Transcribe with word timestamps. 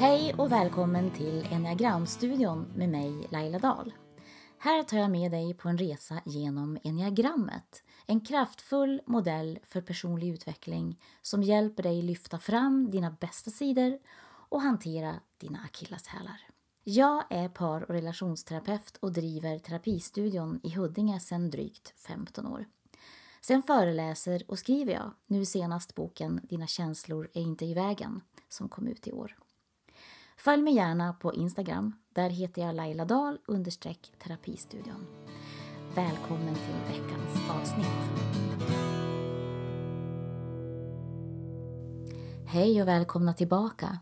Hej 0.00 0.34
och 0.34 0.52
välkommen 0.52 1.10
till 1.10 1.46
Enneagramstudion 1.50 2.72
med 2.74 2.88
mig 2.88 3.28
Laila 3.30 3.58
Dahl. 3.58 3.92
Här 4.58 4.82
tar 4.82 4.98
jag 4.98 5.10
med 5.10 5.30
dig 5.30 5.54
på 5.54 5.68
en 5.68 5.78
resa 5.78 6.20
genom 6.24 6.78
enneagrammet. 6.84 7.82
En 8.06 8.20
kraftfull 8.20 9.00
modell 9.06 9.58
för 9.62 9.80
personlig 9.80 10.28
utveckling 10.28 11.00
som 11.22 11.42
hjälper 11.42 11.82
dig 11.82 12.02
lyfta 12.02 12.38
fram 12.38 12.90
dina 12.90 13.10
bästa 13.10 13.50
sidor 13.50 13.98
och 14.48 14.60
hantera 14.60 15.14
dina 15.38 15.58
akilleshälar. 15.64 16.40
Jag 16.84 17.24
är 17.30 17.48
par 17.48 17.82
och 17.82 17.94
relationsterapeut 17.94 18.96
och 18.96 19.12
driver 19.12 19.58
terapistudion 19.58 20.60
i 20.62 20.70
Huddinge 20.70 21.20
sedan 21.20 21.50
drygt 21.50 21.94
15 21.96 22.46
år. 22.46 22.66
Sen 23.40 23.62
föreläser 23.62 24.42
och 24.48 24.58
skriver 24.58 24.92
jag, 24.92 25.10
nu 25.26 25.44
senast 25.44 25.94
boken 25.94 26.40
Dina 26.42 26.66
känslor 26.66 27.30
är 27.34 27.42
inte 27.42 27.64
i 27.64 27.74
vägen, 27.74 28.20
som 28.48 28.68
kom 28.68 28.86
ut 28.86 29.06
i 29.06 29.12
år. 29.12 29.36
Följ 30.44 30.62
mig 30.62 30.74
gärna 30.74 31.12
på 31.12 31.34
Instagram. 31.34 31.92
Där 32.12 32.30
heter 32.30 32.62
jag 32.62 32.74
Laila 32.74 33.04
Dahl 33.04 33.38
understreck 33.46 34.12
terapistudion. 34.22 35.06
Välkommen 35.94 36.54
till 36.54 36.94
veckans 36.94 37.50
avsnitt. 37.50 37.86
Hej 42.46 42.82
och 42.82 42.88
välkomna 42.88 43.34
tillbaka. 43.34 43.98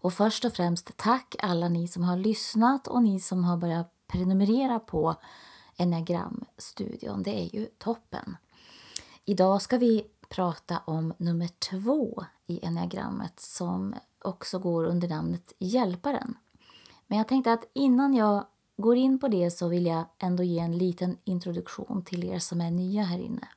Och 0.00 0.12
först 0.12 0.44
och 0.44 0.52
främst 0.52 0.96
tack 0.96 1.36
alla 1.38 1.68
ni 1.68 1.88
som 1.88 2.02
har 2.02 2.16
lyssnat 2.16 2.88
och 2.88 3.02
ni 3.02 3.20
som 3.20 3.44
har 3.44 3.56
börjat 3.56 3.92
prenumerera 4.06 4.80
på 4.80 5.14
Enneagramstudion. 5.76 7.22
Det 7.22 7.40
är 7.40 7.54
ju 7.54 7.66
toppen. 7.66 8.36
Idag 9.24 9.62
ska 9.62 9.78
vi 9.78 10.06
prata 10.28 10.78
om 10.84 11.14
nummer 11.18 11.48
två 11.48 12.24
i 12.46 12.66
enneagrammet 12.66 13.40
som 13.40 13.94
också 14.24 14.58
går 14.58 14.84
under 14.84 15.08
namnet 15.08 15.52
Hjälparen. 15.58 16.34
Men 17.06 17.18
jag 17.18 17.28
tänkte 17.28 17.52
att 17.52 17.70
innan 17.72 18.14
jag 18.14 18.46
går 18.76 18.96
in 18.96 19.18
på 19.18 19.28
det 19.28 19.50
så 19.50 19.68
vill 19.68 19.86
jag 19.86 20.04
ändå 20.18 20.42
ge 20.42 20.58
en 20.58 20.78
liten 20.78 21.16
introduktion 21.24 22.04
till 22.04 22.24
er 22.24 22.38
som 22.38 22.60
är 22.60 22.70
nya 22.70 23.02
här 23.02 23.18
inne. 23.18 23.48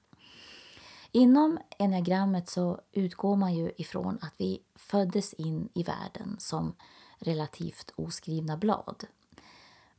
Inom 1.12 1.58
enneagrammet 1.80 2.50
så 2.50 2.80
utgår 2.92 3.36
man 3.36 3.56
ju 3.56 3.72
ifrån 3.78 4.20
att 4.22 4.34
vi 4.38 4.62
föddes 4.76 5.34
in 5.34 5.70
i 5.74 5.84
världen 5.84 6.36
som 6.40 6.76
relativt 7.20 7.94
oskrivna 7.96 8.58
blad. 8.58 9.06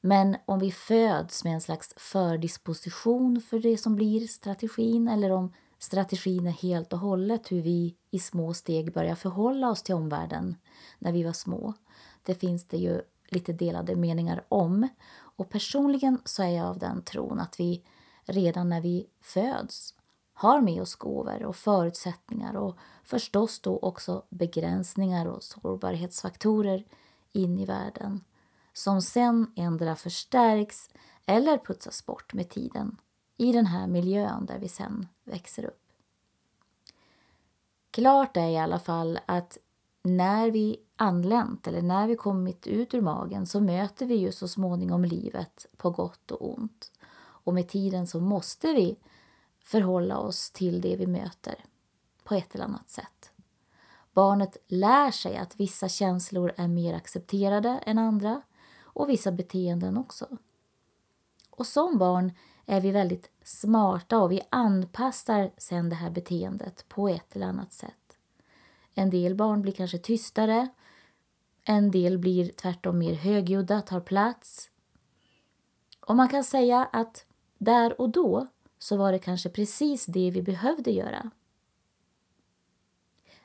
Men 0.00 0.36
om 0.44 0.58
vi 0.58 0.72
föds 0.72 1.44
med 1.44 1.54
en 1.54 1.60
slags 1.60 1.94
fördisposition 1.96 3.40
för 3.40 3.58
det 3.58 3.78
som 3.78 3.96
blir 3.96 4.26
strategin 4.26 5.08
eller 5.08 5.30
om 5.30 5.52
strategin 5.84 6.46
är 6.46 6.50
helt 6.50 6.92
och 6.92 6.98
hållet 6.98 7.52
hur 7.52 7.62
vi 7.62 7.96
i 8.10 8.18
små 8.18 8.54
steg 8.54 8.92
börjar 8.92 9.14
förhålla 9.14 9.70
oss 9.70 9.82
till 9.82 9.94
omvärlden 9.94 10.56
när 10.98 11.12
vi 11.12 11.22
var 11.22 11.32
små. 11.32 11.74
Det 12.22 12.34
finns 12.34 12.64
det 12.64 12.76
ju 12.76 13.02
lite 13.28 13.52
delade 13.52 13.96
meningar 13.96 14.44
om. 14.48 14.88
Och 15.14 15.50
personligen 15.50 16.18
så 16.24 16.42
är 16.42 16.48
jag 16.48 16.66
av 16.66 16.78
den 16.78 17.02
tron 17.02 17.40
att 17.40 17.60
vi 17.60 17.84
redan 18.24 18.68
när 18.68 18.80
vi 18.80 19.06
föds 19.20 19.94
har 20.34 20.60
med 20.60 20.82
oss 20.82 20.94
gåvor 20.94 21.44
och 21.44 21.56
förutsättningar 21.56 22.56
och 22.56 22.78
förstås 23.04 23.60
då 23.60 23.78
också 23.78 24.22
begränsningar 24.28 25.26
och 25.26 25.42
sårbarhetsfaktorer 25.42 26.84
in 27.32 27.58
i 27.58 27.64
världen 27.64 28.24
som 28.72 29.02
sen 29.02 29.52
ändra 29.56 29.96
förstärks 29.96 30.90
eller 31.26 31.58
putsas 31.58 32.06
bort 32.06 32.34
med 32.34 32.50
tiden 32.50 32.96
i 33.36 33.52
den 33.52 33.66
här 33.66 33.86
miljön 33.86 34.46
där 34.46 34.58
vi 34.58 34.68
sen 34.68 35.08
växer 35.24 35.64
upp. 35.64 35.80
Klart 37.90 38.36
är 38.36 38.48
i 38.48 38.58
alla 38.58 38.78
fall 38.78 39.18
att 39.26 39.58
när 40.02 40.50
vi 40.50 40.80
anlänt 40.96 41.66
eller 41.66 41.82
när 41.82 42.06
vi 42.06 42.16
kommit 42.16 42.66
ut 42.66 42.94
ur 42.94 43.00
magen 43.00 43.46
så 43.46 43.60
möter 43.60 44.06
vi 44.06 44.14
ju 44.14 44.32
så 44.32 44.48
småningom 44.48 45.04
livet 45.04 45.66
på 45.76 45.90
gott 45.90 46.30
och 46.30 46.54
ont. 46.54 46.92
Och 47.16 47.54
med 47.54 47.68
tiden 47.68 48.06
så 48.06 48.20
måste 48.20 48.72
vi 48.72 48.96
förhålla 49.64 50.18
oss 50.18 50.50
till 50.50 50.80
det 50.80 50.96
vi 50.96 51.06
möter 51.06 51.64
på 52.24 52.34
ett 52.34 52.54
eller 52.54 52.64
annat 52.64 52.90
sätt. 52.90 53.32
Barnet 54.12 54.56
lär 54.66 55.10
sig 55.10 55.36
att 55.36 55.60
vissa 55.60 55.88
känslor 55.88 56.52
är 56.56 56.68
mer 56.68 56.94
accepterade 56.94 57.68
än 57.68 57.98
andra 57.98 58.42
och 58.82 59.10
vissa 59.10 59.32
beteenden 59.32 59.96
också. 59.96 60.38
Och 61.50 61.66
som 61.66 61.98
barn 61.98 62.32
är 62.66 62.80
vi 62.80 62.90
väldigt 62.90 63.30
smarta 63.42 64.18
och 64.18 64.32
vi 64.32 64.40
anpassar 64.50 65.50
sen 65.58 65.88
det 65.88 65.96
här 65.96 66.10
beteendet 66.10 66.88
på 66.88 67.08
ett 67.08 67.36
eller 67.36 67.46
annat 67.46 67.72
sätt. 67.72 68.18
En 68.94 69.10
del 69.10 69.34
barn 69.34 69.62
blir 69.62 69.72
kanske 69.72 69.98
tystare, 69.98 70.68
en 71.64 71.90
del 71.90 72.18
blir 72.18 72.48
tvärtom 72.48 72.98
mer 72.98 73.14
högljudda, 73.14 73.80
tar 73.80 74.00
plats. 74.00 74.70
Och 76.00 76.16
man 76.16 76.28
kan 76.28 76.44
säga 76.44 76.88
att 76.92 77.26
där 77.58 78.00
och 78.00 78.10
då 78.10 78.46
så 78.78 78.96
var 78.96 79.12
det 79.12 79.18
kanske 79.18 79.48
precis 79.48 80.06
det 80.06 80.30
vi 80.30 80.42
behövde 80.42 80.90
göra. 80.90 81.30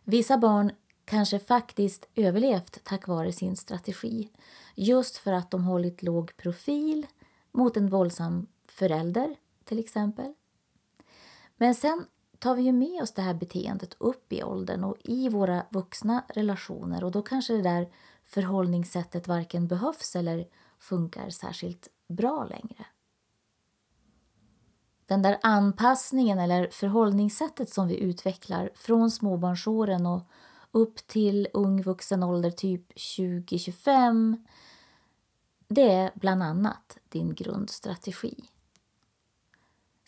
Vissa 0.03 0.37
barn 0.37 0.71
kanske 1.05 1.39
faktiskt 1.39 2.07
överlevt 2.15 2.83
tack 2.83 3.07
vare 3.07 3.31
sin 3.31 3.55
strategi. 3.55 4.29
Just 4.75 5.17
för 5.17 5.31
att 5.31 5.51
de 5.51 5.63
hållit 5.63 6.03
låg 6.03 6.37
profil 6.37 7.07
mot 7.51 7.77
en 7.77 7.89
våldsam 7.89 8.47
förälder 8.79 9.35
till 9.63 9.79
exempel. 9.79 10.33
Men 11.57 11.75
sen 11.75 12.05
tar 12.39 12.55
vi 12.55 12.61
ju 12.61 12.71
med 12.71 13.01
oss 13.01 13.13
det 13.13 13.21
här 13.21 13.33
beteendet 13.33 13.95
upp 13.99 14.33
i 14.33 14.43
åldern 14.43 14.83
och 14.83 14.97
i 15.03 15.29
våra 15.29 15.65
vuxna 15.69 16.23
relationer 16.29 17.03
och 17.03 17.11
då 17.11 17.21
kanske 17.21 17.53
det 17.53 17.61
där 17.61 17.89
förhållningssättet 18.23 19.27
varken 19.27 19.67
behövs 19.67 20.15
eller 20.15 20.47
funkar 20.79 21.29
särskilt 21.29 21.87
bra 22.07 22.43
längre. 22.43 22.85
Den 25.05 25.21
där 25.21 25.37
anpassningen 25.41 26.39
eller 26.39 26.67
förhållningssättet 26.71 27.69
som 27.69 27.87
vi 27.87 27.99
utvecklar 27.99 28.69
från 28.75 29.11
småbarnsåren 29.11 30.05
och 30.05 30.21
upp 30.71 31.07
till 31.07 31.47
ung 31.53 31.81
vuxen 31.81 32.23
ålder, 32.23 32.51
typ 32.51 32.91
20-25 32.93 34.45
det 35.69 35.91
är 35.91 36.11
bland 36.15 36.43
annat 36.43 36.97
din 37.09 37.35
grundstrategi. 37.35 38.43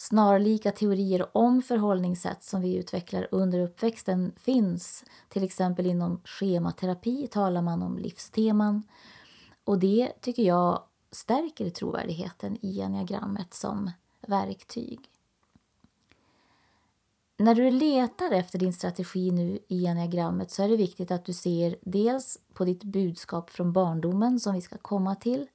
Snarlika 0.02 0.72
teorier 0.72 1.38
om 1.38 1.62
förhållningssätt 1.62 2.44
som 2.44 2.62
vi 2.62 2.76
utvecklar 2.76 3.28
under 3.32 3.60
uppväxten 3.60 4.32
finns. 4.38 5.06
Till 5.30 5.44
exempel 5.44 5.86
inom 5.86 6.22
schematerapi 6.26 7.28
talar 7.28 7.62
man 7.62 7.84
om 7.84 7.98
livsteman. 7.98 8.84
Och 9.64 9.80
det 9.80 10.12
tycker 10.22 10.44
jag 10.44 10.84
stärker 11.12 11.70
trovärdigheten 11.70 12.58
i 12.62 12.82
enneagrammet 12.82 13.54
som 13.54 13.92
verktyg. 14.28 15.00
När 17.38 17.56
du 17.56 17.72
letar 17.72 18.32
efter 18.32 18.60
din 18.60 18.74
strategi 18.74 19.32
nu 19.32 19.60
i 19.68 19.88
enneagrammet 19.88 20.52
så 20.52 20.64
är 20.64 20.70
det 20.70 20.78
viktigt 20.78 21.12
att 21.12 21.26
du 21.26 21.34
ser 21.34 21.76
dels 21.82 22.38
på 22.54 22.66
ditt 22.66 22.84
budskap 22.84 23.50
från 23.50 23.74
barndomen 23.74 24.40
som 24.40 24.54
vi 24.54 24.62
ska 24.62 24.78
komma 24.78 25.16
till 25.16 25.48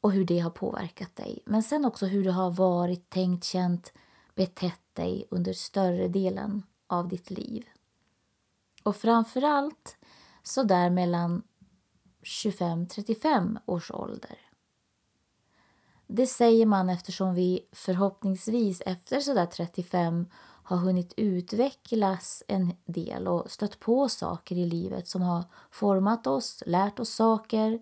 och 0.00 0.12
hur 0.12 0.24
det 0.24 0.38
har 0.38 0.50
påverkat 0.50 1.16
dig. 1.16 1.42
Men 1.46 1.62
sen 1.62 1.84
också 1.84 2.06
hur 2.06 2.24
du 2.24 2.30
har 2.30 2.50
varit, 2.50 3.10
tänkt, 3.10 3.44
känt, 3.44 3.92
betett 4.34 4.80
dig 4.92 5.26
under 5.30 5.52
större 5.52 6.08
delen 6.08 6.62
av 6.86 7.08
ditt 7.08 7.30
liv. 7.30 7.66
Och 8.82 8.96
framförallt 8.96 9.96
så 10.42 10.62
där 10.62 10.90
mellan 10.90 11.42
25-35 12.22 13.58
års 13.66 13.90
ålder. 13.90 14.38
Det 16.06 16.26
säger 16.26 16.66
man 16.66 16.88
eftersom 16.88 17.34
vi 17.34 17.68
förhoppningsvis 17.72 18.82
efter 18.86 19.20
sådär 19.20 19.46
35 19.46 20.26
har 20.62 20.76
hunnit 20.76 21.14
utvecklas 21.16 22.42
en 22.48 22.72
del 22.84 23.28
och 23.28 23.50
stött 23.50 23.80
på 23.80 24.08
saker 24.08 24.56
i 24.56 24.66
livet 24.66 25.08
som 25.08 25.22
har 25.22 25.44
format 25.70 26.26
oss, 26.26 26.62
lärt 26.66 27.00
oss 27.00 27.14
saker, 27.14 27.80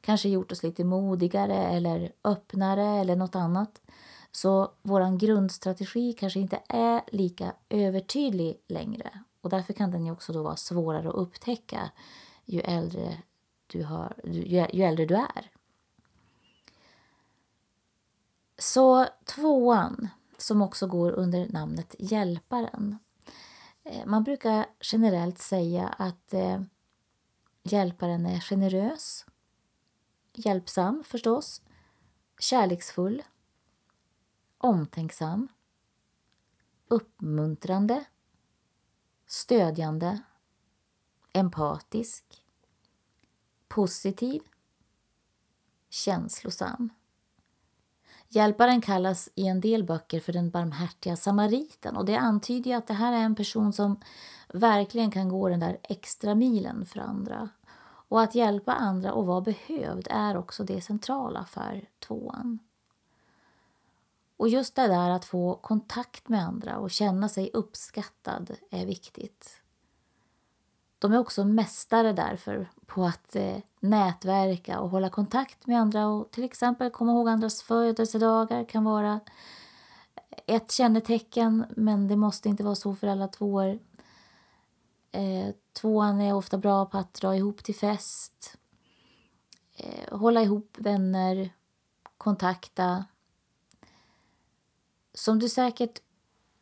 kanske 0.00 0.28
gjort 0.28 0.52
oss 0.52 0.62
lite 0.62 0.84
modigare 0.84 1.56
eller 1.56 2.12
öppnare 2.24 3.00
eller 3.00 3.16
något 3.16 3.36
annat. 3.36 3.80
Så 4.32 4.72
vår 4.82 5.18
grundstrategi 5.18 6.12
kanske 6.12 6.40
inte 6.40 6.60
är 6.68 7.02
lika 7.12 7.52
övertydlig 7.68 8.60
längre. 8.68 9.10
Och 9.40 9.50
därför 9.50 9.72
kan 9.72 9.90
den 9.90 10.06
ju 10.06 10.12
också 10.12 10.32
då 10.32 10.42
vara 10.42 10.56
svårare 10.56 11.08
att 11.08 11.14
upptäcka 11.14 11.90
ju 12.44 12.60
äldre 12.60 13.22
du, 13.66 13.82
har, 13.82 14.14
ju, 14.24 14.66
ju 14.72 14.82
äldre 14.82 15.06
du 15.06 15.14
är. 15.14 15.50
Så 18.58 19.06
tvåan, 19.24 20.08
som 20.38 20.62
också 20.62 20.86
går 20.86 21.12
under 21.12 21.48
namnet 21.48 21.94
Hjälparen. 21.98 22.98
Eh, 23.84 24.06
man 24.06 24.24
brukar 24.24 24.66
generellt 24.80 25.38
säga 25.38 25.88
att 25.88 26.34
eh, 26.34 26.60
Hjälparen 27.62 28.26
är 28.26 28.40
generös, 28.40 29.26
hjälpsam 30.38 31.04
förstås, 31.06 31.62
kärleksfull, 32.38 33.22
omtänksam, 34.58 35.48
uppmuntrande, 36.88 38.04
stödjande, 39.26 40.22
empatisk, 41.32 42.44
positiv, 43.68 44.42
känslosam. 45.90 46.90
Hjälparen 48.28 48.80
kallas 48.80 49.28
i 49.34 49.46
en 49.46 49.60
del 49.60 49.84
böcker 49.84 50.20
för 50.20 50.32
den 50.32 50.50
barmhärtiga 50.50 51.16
samariten 51.16 51.96
och 51.96 52.04
det 52.04 52.16
antyder 52.16 52.76
att 52.76 52.86
det 52.86 52.94
här 52.94 53.12
är 53.12 53.22
en 53.22 53.34
person 53.34 53.72
som 53.72 54.00
verkligen 54.48 55.10
kan 55.10 55.28
gå 55.28 55.48
den 55.48 55.60
där 55.60 55.78
extra 55.82 56.34
milen 56.34 56.86
för 56.86 57.00
andra. 57.00 57.48
Och 58.08 58.22
att 58.22 58.34
hjälpa 58.34 58.72
andra 58.72 59.12
och 59.12 59.26
vara 59.26 59.40
behövd 59.40 60.06
är 60.10 60.36
också 60.36 60.64
det 60.64 60.80
centrala 60.80 61.44
för 61.44 61.88
tvåan. 61.98 62.58
Och 64.36 64.48
just 64.48 64.74
det 64.74 64.86
där 64.86 65.10
att 65.10 65.24
få 65.24 65.54
kontakt 65.54 66.28
med 66.28 66.44
andra 66.44 66.78
och 66.78 66.90
känna 66.90 67.28
sig 67.28 67.50
uppskattad 67.52 68.56
är 68.70 68.86
viktigt. 68.86 69.62
De 70.98 71.12
är 71.12 71.18
också 71.18 71.44
mästare 71.44 72.12
därför 72.12 72.68
på 72.86 73.04
att 73.04 73.36
eh, 73.36 73.56
nätverka 73.80 74.80
och 74.80 74.90
hålla 74.90 75.10
kontakt 75.10 75.66
med 75.66 75.80
andra 75.80 76.08
och 76.08 76.30
till 76.30 76.44
exempel 76.44 76.90
komma 76.90 77.12
ihåg 77.12 77.28
andras 77.28 77.62
födelsedagar 77.62 78.64
kan 78.64 78.84
vara 78.84 79.20
ett 80.46 80.72
kännetecken 80.72 81.64
men 81.76 82.08
det 82.08 82.16
måste 82.16 82.48
inte 82.48 82.64
vara 82.64 82.74
så 82.74 82.94
för 82.94 83.06
alla 83.06 83.28
tvåor. 83.28 83.78
Eh, 85.18 85.54
tvåan 85.72 86.20
är 86.20 86.34
ofta 86.34 86.58
bra 86.58 86.86
på 86.86 86.98
att 86.98 87.14
dra 87.14 87.36
ihop 87.36 87.64
till 87.64 87.74
fest, 87.74 88.56
eh, 89.76 90.18
hålla 90.18 90.42
ihop 90.42 90.76
vänner, 90.78 91.50
kontakta. 92.18 93.04
Som 95.14 95.38
du 95.38 95.48
säkert 95.48 96.00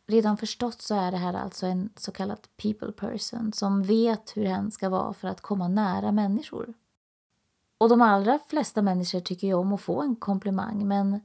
redan 0.07 0.37
förstått 0.37 0.83
så 0.83 0.95
är 0.95 1.11
det 1.11 1.17
här 1.17 1.35
alltså 1.35 1.67
en 1.67 1.91
så 1.97 2.13
kallad 2.13 2.39
people 2.57 2.93
person 2.93 3.53
som 3.53 3.83
vet 3.83 4.37
hur 4.37 4.45
hen 4.45 4.71
ska 4.71 4.89
vara 4.89 5.13
för 5.13 5.29
att 5.29 5.41
komma 5.41 5.69
nära 5.69 6.13
människor. 6.13 6.75
Och 7.79 7.89
de 7.89 8.03
allra 8.03 8.39
flesta 8.49 8.83
människor 8.83 9.21
tycker 9.21 9.47
ju 9.47 9.55
om 9.55 9.73
att 9.73 9.81
få 9.81 10.03
en 10.03 10.17
komplimang 10.17 10.89
men 10.89 11.21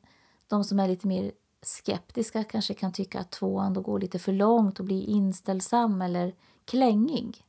de 0.48 0.63
som 0.63 0.80
är 0.80 0.88
lite 0.88 1.07
mer 1.07 1.31
skeptiska 1.62 2.44
kanske 2.44 2.74
kan 2.74 2.94
tycka 2.94 3.19
att 3.19 3.31
tvåan 3.31 3.74
då 3.74 3.81
går 3.81 4.00
lite 4.00 4.19
för 4.19 4.34
långt 4.34 4.80
och 4.80 4.86
blir 4.86 5.04
inställsam 5.04 6.01
eller 6.01 6.36
klängig. 6.71 7.45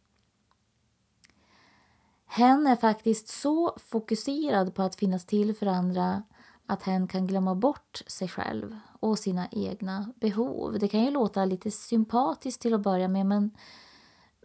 Hen 2.26 2.66
är 2.66 2.76
faktiskt 2.76 3.28
så 3.28 3.76
fokuserad 3.78 4.74
på 4.74 4.82
att 4.82 4.94
finnas 4.94 5.26
till 5.26 5.54
för 5.54 5.66
andra 5.66 6.22
att 6.66 6.82
hen 6.82 7.08
kan 7.08 7.26
glömma 7.26 7.54
bort 7.54 8.02
sig 8.06 8.28
själv 8.28 8.76
och 9.00 9.18
sina 9.18 9.48
egna 9.52 10.12
behov. 10.16 10.78
Det 10.78 10.88
kan 10.88 11.04
ju 11.04 11.10
låta 11.10 11.44
lite 11.44 11.70
sympatiskt 11.70 12.62
till 12.62 12.74
att 12.74 12.80
börja 12.80 13.08
med 13.08 13.26
men, 13.26 13.50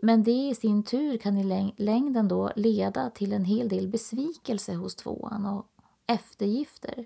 men 0.01 0.23
det 0.23 0.49
i 0.49 0.55
sin 0.55 0.83
tur 0.83 1.17
kan 1.17 1.37
i 1.37 1.73
längden 1.77 2.27
då 2.27 2.51
leda 2.55 3.09
till 3.09 3.33
en 3.33 3.45
hel 3.45 3.69
del 3.69 3.87
besvikelse 3.87 4.73
hos 4.73 4.95
tvåan 4.95 5.45
och 5.45 5.65
eftergifter 6.07 7.05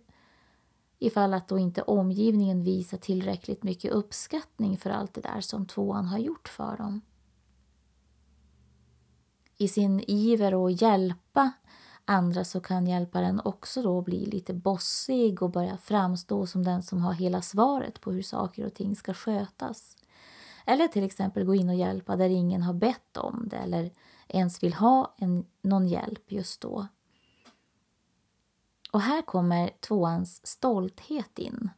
ifall 0.99 1.33
att 1.33 1.47
då 1.47 1.59
inte 1.59 1.81
omgivningen 1.81 2.63
visar 2.63 2.97
tillräckligt 2.97 3.63
mycket 3.63 3.91
uppskattning 3.91 4.77
för 4.77 4.89
allt 4.89 5.13
det 5.13 5.21
där 5.21 5.41
som 5.41 5.65
tvåan 5.65 6.05
har 6.05 6.19
gjort 6.19 6.47
för 6.47 6.77
dem. 6.77 7.01
I 9.61 9.67
sin 9.67 10.03
iver 10.07 10.65
att 10.65 10.81
hjälpa 10.81 11.51
andra 12.05 12.43
så 12.43 12.61
kan 12.61 12.87
hjälparen 12.87 13.41
också 13.43 13.81
då 13.81 14.01
bli 14.01 14.25
lite 14.25 14.53
bossig 14.53 15.41
och 15.41 15.51
börja 15.51 15.77
framstå 15.77 16.47
som 16.47 16.63
den 16.63 16.83
som 16.83 17.01
har 17.01 17.13
hela 17.13 17.41
svaret 17.41 18.01
på 18.01 18.11
hur 18.11 18.21
saker 18.21 18.65
och 18.65 18.73
ting 18.73 18.95
ska 18.95 19.13
skötas. 19.13 19.97
Eller 20.65 20.87
till 20.87 21.03
exempel 21.03 21.43
gå 21.43 21.55
in 21.55 21.69
och 21.69 21.75
hjälpa 21.75 22.15
där 22.15 22.29
ingen 22.29 22.61
har 22.61 22.73
bett 22.73 23.17
om 23.17 23.47
det 23.49 23.57
eller 23.57 23.91
ens 24.27 24.63
vill 24.63 24.73
ha 24.73 25.15
en, 25.17 25.45
någon 25.61 25.87
hjälp 25.87 26.31
just 26.31 26.61
då. 26.61 26.87
Och 28.91 29.01
här 29.01 29.21
kommer 29.21 29.71
tvåans 29.79 30.47
stolthet 30.47 31.39
in 31.39 31.69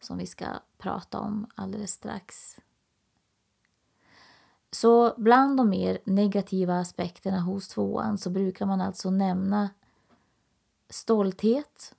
som 0.00 0.18
vi 0.18 0.26
ska 0.26 0.46
prata 0.78 1.20
om 1.20 1.46
alldeles 1.54 1.92
strax. 1.92 2.56
Så 4.76 5.14
bland 5.16 5.56
de 5.56 5.68
mer 5.68 5.98
negativa 6.04 6.78
aspekterna 6.78 7.40
hos 7.40 7.68
tvåan 7.68 8.18
så 8.18 8.30
brukar 8.30 8.66
man 8.66 8.80
alltså 8.80 9.10
nämna 9.10 9.70
stolthet. 10.88 11.94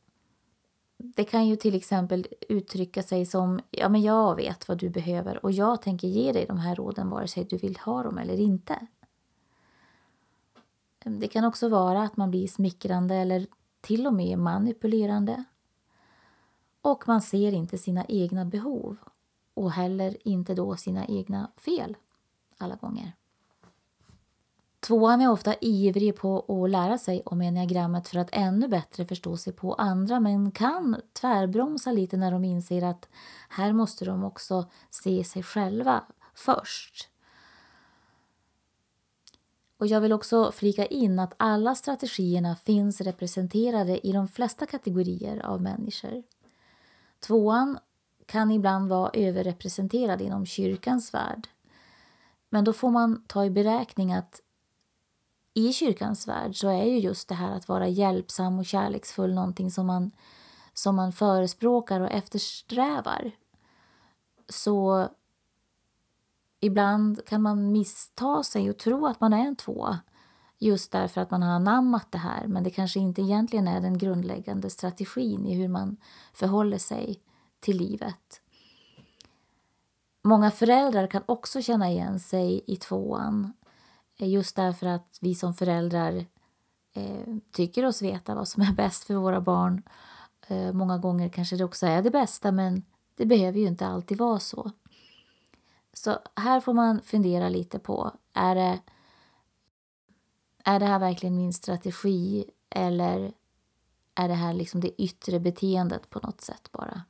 Det 0.97 1.23
kan 1.23 1.47
ju 1.47 1.55
till 1.55 1.75
exempel 1.75 2.27
uttrycka 2.49 3.03
sig 3.03 3.25
som 3.25 3.59
ja 3.71 3.89
men 3.89 4.01
jag 4.01 4.35
vet 4.35 4.67
vad 4.67 4.77
du 4.77 4.89
behöver 4.89 5.45
och 5.45 5.51
jag 5.51 5.81
tänker 5.81 6.07
ge 6.07 6.31
dig 6.31 6.45
de 6.45 6.57
här 6.57 6.75
råden 6.75 7.09
vare 7.09 7.27
sig 7.27 7.43
du 7.43 7.57
vill 7.57 7.77
ha 7.77 8.03
dem 8.03 8.17
eller 8.17 8.39
inte. 8.39 8.87
Ehm, 10.99 11.19
det 11.19 11.27
kan 11.27 11.45
också 11.45 11.69
vara 11.69 12.03
att 12.03 12.17
man 12.17 12.31
blir 12.31 12.47
smickrande 12.47 13.15
eller 13.15 13.47
till 13.81 14.07
och 14.07 14.13
med 14.13 14.39
manipulerande. 14.39 15.43
Och 16.81 17.07
man 17.07 17.21
ser 17.21 17.51
inte 17.51 17.77
sina 17.77 18.05
egna 18.05 18.45
behov 18.45 18.97
och 19.53 19.71
heller 19.71 20.17
inte 20.27 20.53
då 20.53 20.75
sina 20.75 21.05
egna 21.05 21.51
fel 21.57 21.97
alla 22.57 22.75
gånger. 22.75 23.13
Tvåan 24.79 25.21
är 25.21 25.31
ofta 25.31 25.55
ivrig 25.61 26.15
på 26.15 26.63
att 26.63 26.69
lära 26.69 26.97
sig 26.97 27.21
om 27.25 27.41
enneagrammet 27.41 28.07
för 28.07 28.19
att 28.19 28.29
ännu 28.31 28.67
bättre 28.67 29.05
förstå 29.05 29.37
sig 29.37 29.53
på 29.53 29.73
andra 29.73 30.19
men 30.19 30.51
kan 30.51 31.01
tvärbromsa 31.13 31.91
lite 31.91 32.17
när 32.17 32.31
de 32.31 32.43
inser 32.43 32.83
att 32.83 33.09
här 33.49 33.73
måste 33.73 34.05
de 34.05 34.23
också 34.23 34.69
se 34.89 35.23
sig 35.23 35.43
själva 35.43 36.03
först. 36.35 37.09
Och 39.77 39.87
Jag 39.87 40.01
vill 40.01 40.13
också 40.13 40.51
flika 40.51 40.85
in 40.85 41.19
att 41.19 41.33
alla 41.37 41.75
strategierna 41.75 42.55
finns 42.55 43.01
representerade 43.01 44.07
i 44.07 44.11
de 44.11 44.27
flesta 44.27 44.65
kategorier 44.65 45.45
av 45.45 45.61
människor. 45.61 46.23
Tvåan 47.19 47.79
kan 48.25 48.51
ibland 48.51 48.89
vara 48.89 49.09
överrepresenterad 49.13 50.21
inom 50.21 50.45
kyrkans 50.45 51.13
värld 51.13 51.47
men 52.49 52.63
då 52.63 52.73
får 52.73 52.89
man 52.89 53.23
ta 53.27 53.45
i 53.45 53.49
beräkning 53.49 54.13
att 54.13 54.41
i 55.53 55.73
kyrkans 55.73 56.27
värld 56.27 56.55
så 56.55 56.69
är 56.69 56.83
ju 56.83 56.99
just 56.99 57.29
det 57.29 57.35
här 57.35 57.55
att 57.55 57.67
vara 57.67 57.87
hjälpsam 57.87 58.59
och 58.59 58.65
kärleksfull 58.65 59.33
någonting 59.33 59.71
som 59.71 59.87
man, 59.87 60.11
som 60.73 60.95
man 60.95 61.11
förespråkar 61.11 62.01
och 62.01 62.11
eftersträvar. 62.11 63.31
Så 64.49 65.07
ibland 66.59 67.25
kan 67.25 67.41
man 67.41 67.71
missta 67.71 68.43
sig 68.43 68.69
och 68.69 68.77
tro 68.77 69.05
att 69.07 69.21
man 69.21 69.33
är 69.33 69.45
en 69.47 69.55
tvåa 69.55 69.99
just 70.59 70.91
därför 70.91 71.21
att 71.21 71.31
man 71.31 71.43
har 71.43 71.51
anammat 71.51 72.11
det 72.11 72.17
här 72.17 72.47
men 72.47 72.63
det 72.63 72.69
kanske 72.69 72.99
inte 72.99 73.21
egentligen 73.21 73.67
är 73.67 73.81
den 73.81 73.97
grundläggande 73.97 74.69
strategin 74.69 75.45
i 75.45 75.55
hur 75.55 75.67
man 75.67 75.97
förhåller 76.33 76.77
sig 76.77 77.21
till 77.59 77.77
livet. 77.77 78.41
Många 80.27 80.51
föräldrar 80.51 81.07
kan 81.07 81.23
också 81.25 81.61
känna 81.61 81.89
igen 81.89 82.19
sig 82.19 82.63
i 82.67 82.75
tvåan 82.75 83.53
eh, 84.17 84.29
just 84.29 84.55
därför 84.55 84.87
att 84.87 85.17
vi 85.21 85.35
som 85.35 85.53
föräldrar 85.53 86.25
eh, 86.93 87.35
tycker 87.51 87.85
oss 87.85 88.01
veta 88.01 88.35
vad 88.35 88.47
som 88.47 88.63
är 88.63 88.71
bäst 88.71 89.03
för 89.03 89.15
våra 89.15 89.41
barn. 89.41 89.83
Eh, 90.47 90.73
många 90.73 90.97
gånger 90.97 91.29
kanske 91.29 91.55
det 91.55 91.63
också 91.63 91.85
är 91.85 92.01
det 92.01 92.11
bästa 92.11 92.51
men 92.51 92.83
det 93.15 93.25
behöver 93.25 93.59
ju 93.59 93.67
inte 93.67 93.87
alltid 93.87 94.17
vara 94.17 94.39
så. 94.39 94.71
Så 95.93 96.19
här 96.35 96.61
får 96.61 96.73
man 96.73 97.01
fundera 97.01 97.49
lite 97.49 97.79
på, 97.79 98.11
är 98.33 98.55
det, 98.55 98.79
är 100.63 100.79
det 100.79 100.85
här 100.85 100.99
verkligen 100.99 101.37
min 101.37 101.53
strategi 101.53 102.45
eller 102.69 103.33
är 104.15 104.27
det 104.27 104.33
här 104.33 104.53
liksom 104.53 104.81
det 104.81 105.01
yttre 105.01 105.39
beteendet 105.39 106.09
på 106.09 106.19
något 106.19 106.41
sätt 106.41 106.71
bara? 106.71 107.01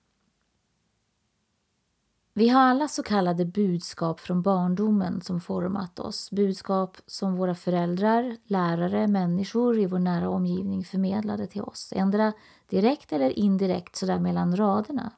Vi 2.38 2.50
har 2.50 2.62
alla 2.62 2.88
så 2.88 3.04
kallade 3.04 3.46
budskap 3.46 4.20
från 4.20 4.42
barndomen 4.42 5.22
som 5.22 5.42
format 5.42 6.00
oss. 6.00 6.32
Budskap 6.32 6.98
som 7.06 7.36
våra 7.36 7.56
föräldrar, 7.56 8.38
lärare, 8.44 9.08
människor 9.08 9.80
i 9.80 9.86
vår 9.86 10.00
nära 10.00 10.30
omgivning 10.30 10.84
förmedlade 10.84 11.48
till 11.48 11.62
oss. 11.62 11.94
Ändra 11.96 12.34
direkt 12.70 13.14
eller 13.14 13.40
indirekt 13.40 13.96
sådär 13.96 14.20
mellan 14.20 14.56
raderna. 14.56 15.12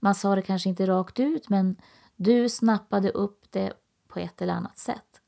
Man 0.00 0.14
sa 0.14 0.34
det 0.34 0.42
kanske 0.42 0.68
inte 0.68 0.86
rakt 0.86 1.20
ut 1.20 1.48
men 1.48 1.76
du 2.16 2.48
snappade 2.48 3.10
upp 3.10 3.44
det 3.50 3.72
på 4.08 4.18
ett 4.18 4.42
eller 4.42 4.52
annat 4.52 4.78
sätt. 4.78 5.20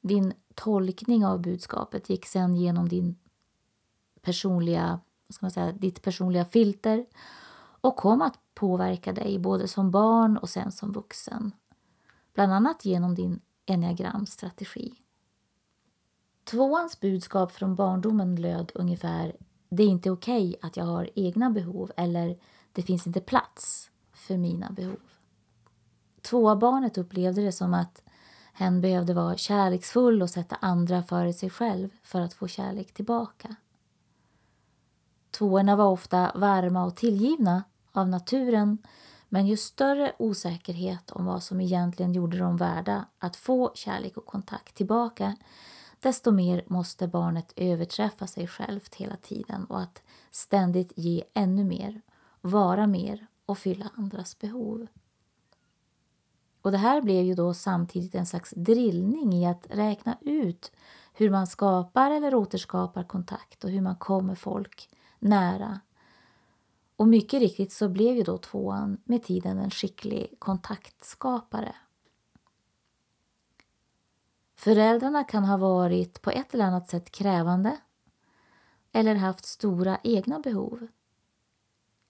Din 0.00 0.32
tolkning 0.54 1.26
av 1.26 1.40
budskapet 1.40 2.10
gick 2.10 2.26
sen 2.26 2.56
genom 2.56 2.88
din 2.88 3.18
personliga, 4.22 5.00
ska 5.28 5.44
man 5.44 5.50
säga, 5.50 5.72
ditt 5.72 6.02
personliga 6.02 6.44
filter 6.44 7.06
och 7.80 7.96
kom 7.96 8.22
att 8.22 8.49
påverka 8.60 9.12
dig 9.12 9.38
både 9.38 9.68
som 9.68 9.90
barn 9.90 10.36
och 10.36 10.48
sen 10.48 10.72
som 10.72 10.92
vuxen. 10.92 11.52
Bland 12.34 12.52
annat 12.52 12.84
genom 12.84 13.14
din 13.14 13.40
enneagramstrategi. 13.66 14.94
Tvåans 16.44 17.00
budskap 17.00 17.52
från 17.52 17.74
barndomen 17.74 18.36
löd 18.36 18.72
ungefär 18.74 19.36
Det 19.68 19.82
är 19.82 19.86
inte 19.86 20.10
okej 20.10 20.48
okay 20.48 20.68
att 20.68 20.76
jag 20.76 20.84
har 20.84 21.10
egna 21.14 21.50
behov 21.50 21.92
eller 21.96 22.38
Det 22.72 22.82
finns 22.82 23.06
inte 23.06 23.20
plats 23.20 23.90
för 24.12 24.36
mina 24.36 24.70
behov. 24.70 25.00
Tvåa 26.22 26.56
barnet 26.56 26.98
upplevde 26.98 27.42
det 27.42 27.52
som 27.52 27.74
att 27.74 28.02
Hen 28.52 28.80
behövde 28.80 29.14
vara 29.14 29.36
kärleksfull 29.36 30.22
och 30.22 30.30
sätta 30.30 30.56
andra 30.60 31.02
före 31.02 31.32
sig 31.32 31.50
själv 31.50 31.88
för 32.02 32.20
att 32.20 32.34
få 32.34 32.48
kärlek 32.48 32.94
tillbaka. 32.94 33.56
Tvåorna 35.30 35.76
var 35.76 35.86
ofta 35.86 36.32
varma 36.34 36.84
och 36.84 36.96
tillgivna 36.96 37.62
av 37.92 38.08
naturen 38.08 38.78
men 39.28 39.46
ju 39.46 39.56
större 39.56 40.12
osäkerhet 40.18 41.10
om 41.10 41.24
vad 41.24 41.42
som 41.42 41.60
egentligen 41.60 42.12
gjorde 42.12 42.38
dem 42.38 42.56
värda 42.56 43.06
att 43.18 43.36
få 43.36 43.72
kärlek 43.74 44.16
och 44.16 44.26
kontakt 44.26 44.74
tillbaka 44.74 45.36
desto 46.00 46.30
mer 46.30 46.64
måste 46.66 47.08
barnet 47.08 47.52
överträffa 47.56 48.26
sig 48.26 48.46
självt 48.46 48.94
hela 48.94 49.16
tiden 49.16 49.64
och 49.64 49.80
att 49.80 50.02
ständigt 50.30 50.92
ge 50.96 51.24
ännu 51.34 51.64
mer, 51.64 52.00
vara 52.40 52.86
mer 52.86 53.26
och 53.46 53.58
fylla 53.58 53.90
andras 53.96 54.38
behov. 54.38 54.86
Och 56.62 56.72
Det 56.72 56.78
här 56.78 57.02
blev 57.02 57.24
ju 57.24 57.34
då 57.34 57.54
samtidigt 57.54 58.14
en 58.14 58.26
slags 58.26 58.54
drillning 58.56 59.32
i 59.32 59.46
att 59.46 59.66
räkna 59.70 60.18
ut 60.20 60.72
hur 61.12 61.30
man 61.30 61.46
skapar 61.46 62.10
eller 62.10 62.34
återskapar 62.34 63.04
kontakt 63.04 63.64
och 63.64 63.70
hur 63.70 63.80
man 63.80 63.96
kommer 63.96 64.34
folk 64.34 64.88
nära. 65.18 65.80
Och 67.00 67.08
mycket 67.08 67.40
riktigt 67.40 67.72
så 67.72 67.88
blev 67.88 68.16
ju 68.16 68.22
då 68.22 68.38
tvåan 68.38 69.00
med 69.04 69.22
tiden 69.22 69.58
en 69.58 69.70
skicklig 69.70 70.36
kontaktskapare. 70.38 71.74
Föräldrarna 74.56 75.24
kan 75.24 75.44
ha 75.44 75.56
varit 75.56 76.22
på 76.22 76.30
ett 76.30 76.54
eller 76.54 76.64
annat 76.64 76.88
sätt 76.88 77.10
krävande 77.10 77.76
eller 78.92 79.14
haft 79.14 79.44
stora 79.44 79.98
egna 80.02 80.40
behov. 80.40 80.86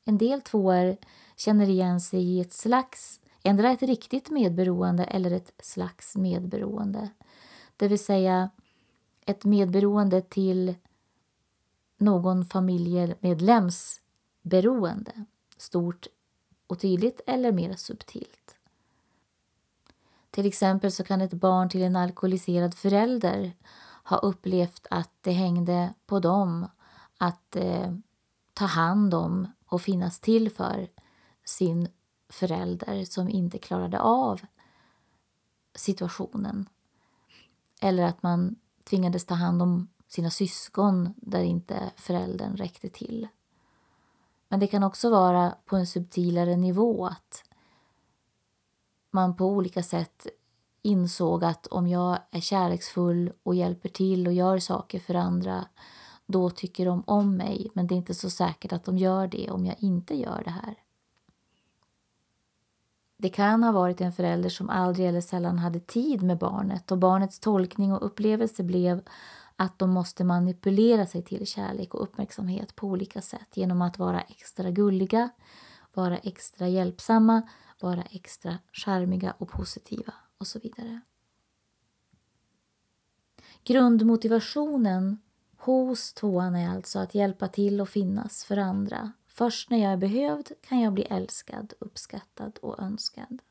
En 0.05 0.19
del 0.19 0.41
tvåor 0.41 0.97
känner 1.37 1.69
igen 1.69 2.01
sig 2.01 2.23
i 2.23 2.41
ett 2.41 2.53
slags, 2.53 3.21
ändra 3.43 3.71
ett 3.71 3.83
riktigt 3.83 4.31
medberoende 4.31 5.05
eller 5.05 5.31
ett 5.31 5.53
slags 5.63 6.17
medberoende. 6.17 7.11
Det 7.77 7.89
vill 7.89 8.05
säga 8.05 8.51
ett 9.27 9.45
medberoende 9.45 10.23
till 10.23 10.75
någon 11.97 12.45
familjemedlems 12.45 14.00
beroende, 14.43 15.25
stort 15.57 16.07
och 16.67 16.81
tydligt 16.81 17.21
eller 17.27 17.53
mer 17.53 17.77
subtilt. 17.77 18.57
Till 20.31 20.47
exempel 20.47 20.93
så 20.93 21.05
kan 21.05 21.21
ett 21.21 21.33
barn 21.33 21.69
till 21.69 21.83
en 21.83 21.97
alkoholiserad 21.97 22.75
förälder 22.75 23.53
ha 24.05 24.17
upplevt 24.17 24.87
att 24.91 25.11
det 25.21 25.33
hängde 25.33 25.95
på 26.07 26.21
dem 26.21 26.67
att 27.19 27.57
eh, 27.57 27.95
ta 28.55 28.65
hand 28.65 29.15
om 29.15 29.53
och 29.67 29.83
finnas 29.83 30.21
till 30.21 30.51
för 30.51 30.89
sin 31.45 31.89
förälder 32.29 33.05
som 33.05 33.29
inte 33.29 33.59
klarade 33.59 34.01
av 34.01 34.41
situationen. 35.75 36.69
Eller 37.81 38.03
att 38.03 38.23
man 38.23 38.57
tvingades 38.85 39.27
ta 39.27 39.35
hand 39.35 39.63
om 39.63 39.89
sina 40.09 40.31
syskon 40.31 41.15
där 41.17 41.43
inte 41.43 41.91
föräldern 41.97 42.57
räckte 42.57 42.89
till. 42.89 43.29
Men 44.51 44.61
det 44.61 44.67
kan 44.67 44.83
också 44.83 45.11
vara 45.11 45.55
på 45.65 45.77
en 45.77 45.87
subtilare 45.87 46.57
nivå 46.57 47.07
att 47.07 47.45
man 49.11 49.37
på 49.37 49.47
olika 49.47 49.83
sätt 49.83 50.27
insåg 50.83 51.45
att 51.45 51.67
om 51.67 51.89
jag 51.89 52.19
är 52.31 52.41
kärleksfull 52.41 53.33
och 53.43 53.55
hjälper 53.55 53.89
till 53.89 54.27
och 54.27 54.33
gör 54.33 54.59
saker 54.59 54.99
för 54.99 55.15
andra 55.15 55.65
då 56.27 56.51
tycker 56.51 56.87
de 56.87 57.03
om 57.07 57.37
mig 57.37 57.71
men 57.75 57.87
det 57.87 57.95
är 57.95 57.97
inte 57.97 58.15
så 58.15 58.31
säkert 58.31 58.73
att 58.73 58.85
de 58.85 58.99
gör 58.99 59.27
det 59.27 59.51
om 59.51 59.67
jag 59.67 59.77
inte 59.79 60.15
gör 60.15 60.43
det 60.45 60.51
här. 60.51 60.75
Det 63.17 63.29
kan 63.29 63.63
ha 63.63 63.73
varit 63.73 64.01
en 64.01 64.13
förälder 64.13 64.49
som 64.49 64.71
aldrig 64.71 65.09
eller 65.09 65.21
sällan 65.21 65.59
hade 65.59 65.81
tid 65.81 66.23
med 66.23 66.39
barnet 66.39 66.91
och 66.91 66.99
barnets 66.99 67.41
tolkning 67.41 67.93
och 67.93 68.07
upplevelse 68.07 68.63
blev 68.63 69.03
att 69.61 69.79
de 69.79 69.91
måste 69.91 70.25
manipulera 70.25 71.07
sig 71.07 71.23
till 71.23 71.47
kärlek 71.47 71.95
och 71.95 72.03
uppmärksamhet 72.03 72.77
på 72.77 72.87
olika 72.87 73.23
sätt 73.23 73.57
genom 73.57 73.83
att 73.83 73.99
vara 73.99 74.21
extra 74.21 74.71
gulliga, 74.71 75.31
vara 75.95 76.19
extra 76.19 76.69
hjälpsamma, 76.69 77.43
vara 77.81 78.03
extra 78.03 78.59
charmiga 78.73 79.35
och 79.39 79.49
positiva 79.49 80.13
och 80.39 80.47
så 80.47 80.59
vidare. 80.59 81.01
Grundmotivationen 83.65 85.19
hos 85.57 86.13
tvåan 86.13 86.55
är 86.55 86.69
alltså 86.69 86.99
att 86.99 87.15
hjälpa 87.15 87.49
till 87.49 87.81
och 87.81 87.89
finnas 87.89 88.45
för 88.45 88.57
andra. 88.57 89.13
Först 89.27 89.71
när 89.71 89.79
jag 89.79 89.93
är 89.93 89.97
behövd 89.97 90.53
kan 90.61 90.81
jag 90.81 90.93
bli 90.93 91.03
älskad, 91.03 91.73
uppskattad 91.79 92.59
och 92.63 92.79
önskad. 92.79 93.43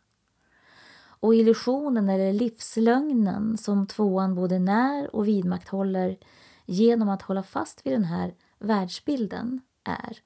Och 1.20 1.36
illusionen 1.36 2.10
eller 2.10 2.34
livslögnen 2.34 3.58
som 3.58 3.88
tvåan 3.88 4.36
både 4.36 4.60
när 4.60 5.16
och 5.16 5.28
vidmakthåller 5.28 6.18
genom 6.66 7.10
att 7.10 7.22
hålla 7.22 7.44
fast 7.44 7.86
vid 7.86 7.94
den 7.94 8.04
här 8.04 8.36
världsbilden 8.60 9.62
är 9.84 10.22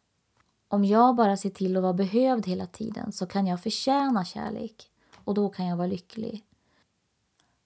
om 0.73 0.85
jag 0.85 1.15
bara 1.15 1.37
ser 1.37 1.49
till 1.49 1.77
att 1.77 1.83
vara 1.83 1.93
behövd 1.93 2.45
hela 2.45 2.67
tiden 2.67 3.11
så 3.11 3.25
kan 3.25 3.47
jag 3.47 3.63
förtjäna 3.63 4.25
kärlek 4.25 4.91
och 5.23 5.33
då 5.33 5.49
kan 5.49 5.65
jag 5.65 5.77
vara 5.77 5.87
lycklig. 5.87 6.45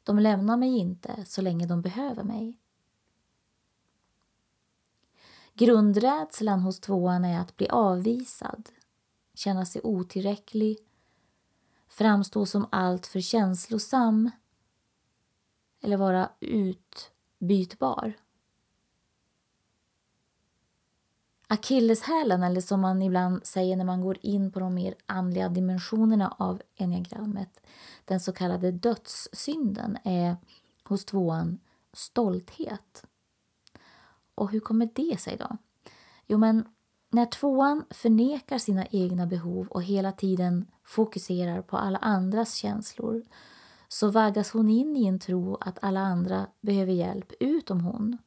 De 0.03 0.19
lämnar 0.19 0.57
mig 0.57 0.77
inte 0.77 1.25
så 1.25 1.41
länge 1.41 1.65
de 1.65 1.81
behöver 1.81 2.24
mig. 2.24 2.57
Grundrädslan 5.53 6.60
hos 6.60 6.79
tvåan 6.79 7.25
är 7.25 7.39
att 7.39 7.57
bli 7.57 7.69
avvisad, 7.69 8.69
känna 9.34 9.65
sig 9.65 9.81
otillräcklig, 9.84 10.77
framstå 11.97 12.45
som 12.45 12.67
alltför 12.71 13.19
känslosam 13.19 14.31
eller 15.81 15.97
vara 15.97 16.29
utbytbar. 16.39 18.13
Akilleshälen, 21.47 22.43
eller 22.43 22.61
som 22.61 22.81
man 22.81 23.01
ibland 23.01 23.45
säger 23.45 23.75
när 23.75 23.85
man 23.85 24.01
går 24.01 24.17
in 24.21 24.51
på 24.51 24.59
de 24.59 24.73
mer 24.73 24.95
andliga 25.05 25.49
dimensionerna 25.49 26.35
av 26.39 26.61
enneagrammet, 26.75 27.59
den 28.05 28.19
så 28.19 28.33
kallade 28.33 28.71
dödssynden, 28.71 29.97
är 30.03 30.37
hos 30.83 31.05
tvåan 31.05 31.59
stolthet. 31.93 33.05
Och 34.35 34.51
hur 34.51 34.59
kommer 34.59 34.89
det 34.95 35.19
sig 35.21 35.37
då? 35.37 35.57
Jo, 36.27 36.37
men 36.37 36.65
när 37.09 37.25
tvåan 37.25 37.85
förnekar 37.89 38.57
sina 38.57 38.85
egna 38.85 39.25
behov 39.25 39.67
och 39.67 39.83
hela 39.83 40.11
tiden 40.11 40.65
fokuserar 40.83 41.61
på 41.61 41.77
alla 41.77 41.97
andras 41.97 42.53
känslor 42.53 43.23
så 43.87 44.11
vaggas 44.11 44.51
hon 44.51 44.69
in 44.69 44.95
i 44.95 45.05
en 45.05 45.19
tro 45.19 45.55
att 45.55 45.77
alla 45.81 45.99
andra 45.99 46.47
behöver 46.61 46.93
hjälp 46.93 47.31
utom 47.39 47.81
hon. 47.81 48.17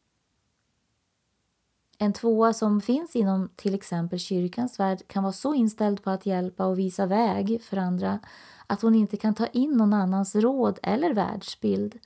En 1.98 2.12
tvåa 2.12 2.52
som 2.52 2.80
finns 2.80 3.16
inom 3.16 3.50
till 3.56 3.74
exempel 3.74 4.18
kyrkans 4.18 4.80
värld 4.80 5.02
kan 5.06 5.22
vara 5.22 5.32
så 5.32 5.54
inställd 5.54 6.02
på 6.02 6.10
att 6.10 6.26
hjälpa 6.26 6.66
och 6.66 6.78
visa 6.78 7.06
väg 7.06 7.62
för 7.62 7.76
andra 7.76 8.20
att 8.66 8.82
hon 8.82 8.94
inte 8.94 9.16
kan 9.16 9.34
ta 9.34 9.46
in 9.46 9.70
någon 9.70 9.92
annans 9.92 10.34
råd 10.34 10.78
eller 10.82 11.14
världsbild 11.14 11.98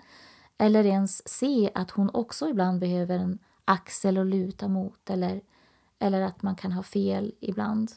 eller 0.58 0.86
ens 0.86 1.28
se 1.28 1.70
att 1.74 1.90
hon 1.90 2.10
också 2.14 2.48
ibland 2.48 2.80
behöver 2.80 3.18
en 3.18 3.38
axel 3.64 4.18
att 4.18 4.26
luta 4.26 4.68
mot 4.68 5.10
eller, 5.10 5.42
eller 6.04 6.20
att 6.20 6.42
man 6.42 6.56
kan 6.56 6.72
ha 6.72 6.82
fel 6.82 7.34
ibland. 7.40 7.92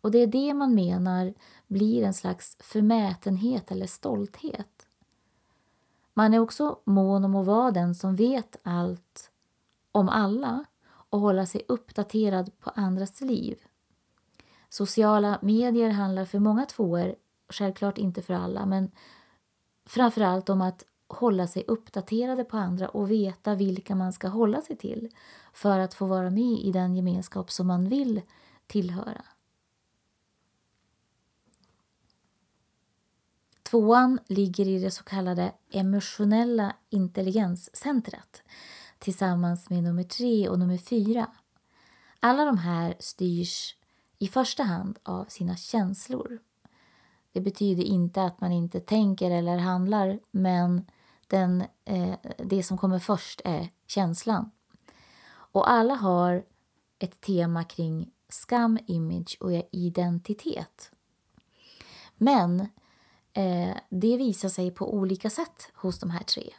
Och 0.00 0.10
det 0.10 0.18
är 0.18 0.26
det 0.26 0.54
man 0.54 0.74
menar 0.74 1.34
blir 1.66 2.02
en 2.02 2.14
slags 2.14 2.56
förmätenhet 2.60 3.70
eller 3.70 3.86
stolthet. 3.86 4.86
Man 6.14 6.34
är 6.34 6.38
också 6.38 6.78
mån 6.84 7.24
om 7.24 7.34
att 7.34 7.46
vara 7.46 7.70
den 7.70 7.94
som 7.94 8.16
vet 8.16 8.56
allt 8.62 9.30
om 9.92 10.08
alla 10.08 10.64
och 10.86 11.20
hålla 11.20 11.46
sig 11.46 11.64
uppdaterad 11.68 12.58
på 12.58 12.70
andras 12.70 13.20
liv. 13.20 13.58
Sociala 14.68 15.38
medier 15.42 15.90
handlar 15.90 16.24
för 16.24 16.38
många 16.38 16.66
tvåor, 16.66 17.14
självklart 17.48 17.98
inte 17.98 18.22
för 18.22 18.34
alla, 18.34 18.66
men 18.66 18.90
framförallt 19.86 20.48
om 20.48 20.60
att 20.60 20.84
hålla 21.12 21.46
sig 21.46 21.64
uppdaterade 21.66 22.44
på 22.44 22.56
andra 22.56 22.88
och 22.88 23.10
veta 23.10 23.54
vilka 23.54 23.94
man 23.94 24.12
ska 24.12 24.28
hålla 24.28 24.60
sig 24.60 24.76
till 24.76 25.08
för 25.52 25.78
att 25.78 25.94
få 25.94 26.06
vara 26.06 26.30
med 26.30 26.58
i 26.58 26.72
den 26.72 26.96
gemenskap 26.96 27.50
som 27.50 27.66
man 27.66 27.88
vill 27.88 28.22
tillhöra. 28.66 29.24
Tvåan 33.62 34.18
ligger 34.26 34.68
i 34.68 34.78
det 34.78 34.90
så 34.90 35.04
kallade 35.04 35.52
emotionella 35.70 36.76
intelligenscentret 36.90 38.42
tillsammans 38.98 39.70
med 39.70 39.82
nummer 39.82 40.02
tre 40.02 40.48
och 40.48 40.58
nummer 40.58 40.78
fyra. 40.78 41.26
Alla 42.20 42.44
de 42.44 42.58
här 42.58 42.94
styrs 42.98 43.76
i 44.18 44.28
första 44.28 44.62
hand 44.62 44.98
av 45.02 45.24
sina 45.24 45.56
känslor. 45.56 46.38
Det 47.32 47.40
betyder 47.40 47.82
inte 47.82 48.22
att 48.22 48.40
man 48.40 48.52
inte 48.52 48.80
tänker 48.80 49.30
eller 49.30 49.58
handlar 49.58 50.18
men 50.30 50.86
den, 51.30 51.64
eh, 51.84 52.14
det 52.36 52.62
som 52.62 52.78
kommer 52.78 52.98
först 52.98 53.40
är 53.44 53.68
känslan. 53.86 54.50
Och 55.30 55.70
alla 55.70 55.94
har 55.94 56.44
ett 56.98 57.20
tema 57.20 57.64
kring 57.64 58.10
skam, 58.28 58.78
image 58.86 59.36
och 59.40 59.52
identitet. 59.70 60.92
Men 62.16 62.68
Eh, 63.32 63.76
det 63.88 64.16
visar 64.16 64.48
sig 64.48 64.70
på 64.70 64.94
olika 64.94 65.30
sätt 65.30 65.70
hos 65.74 65.98
de 65.98 66.10
här 66.10 66.22
tre. 66.22 66.50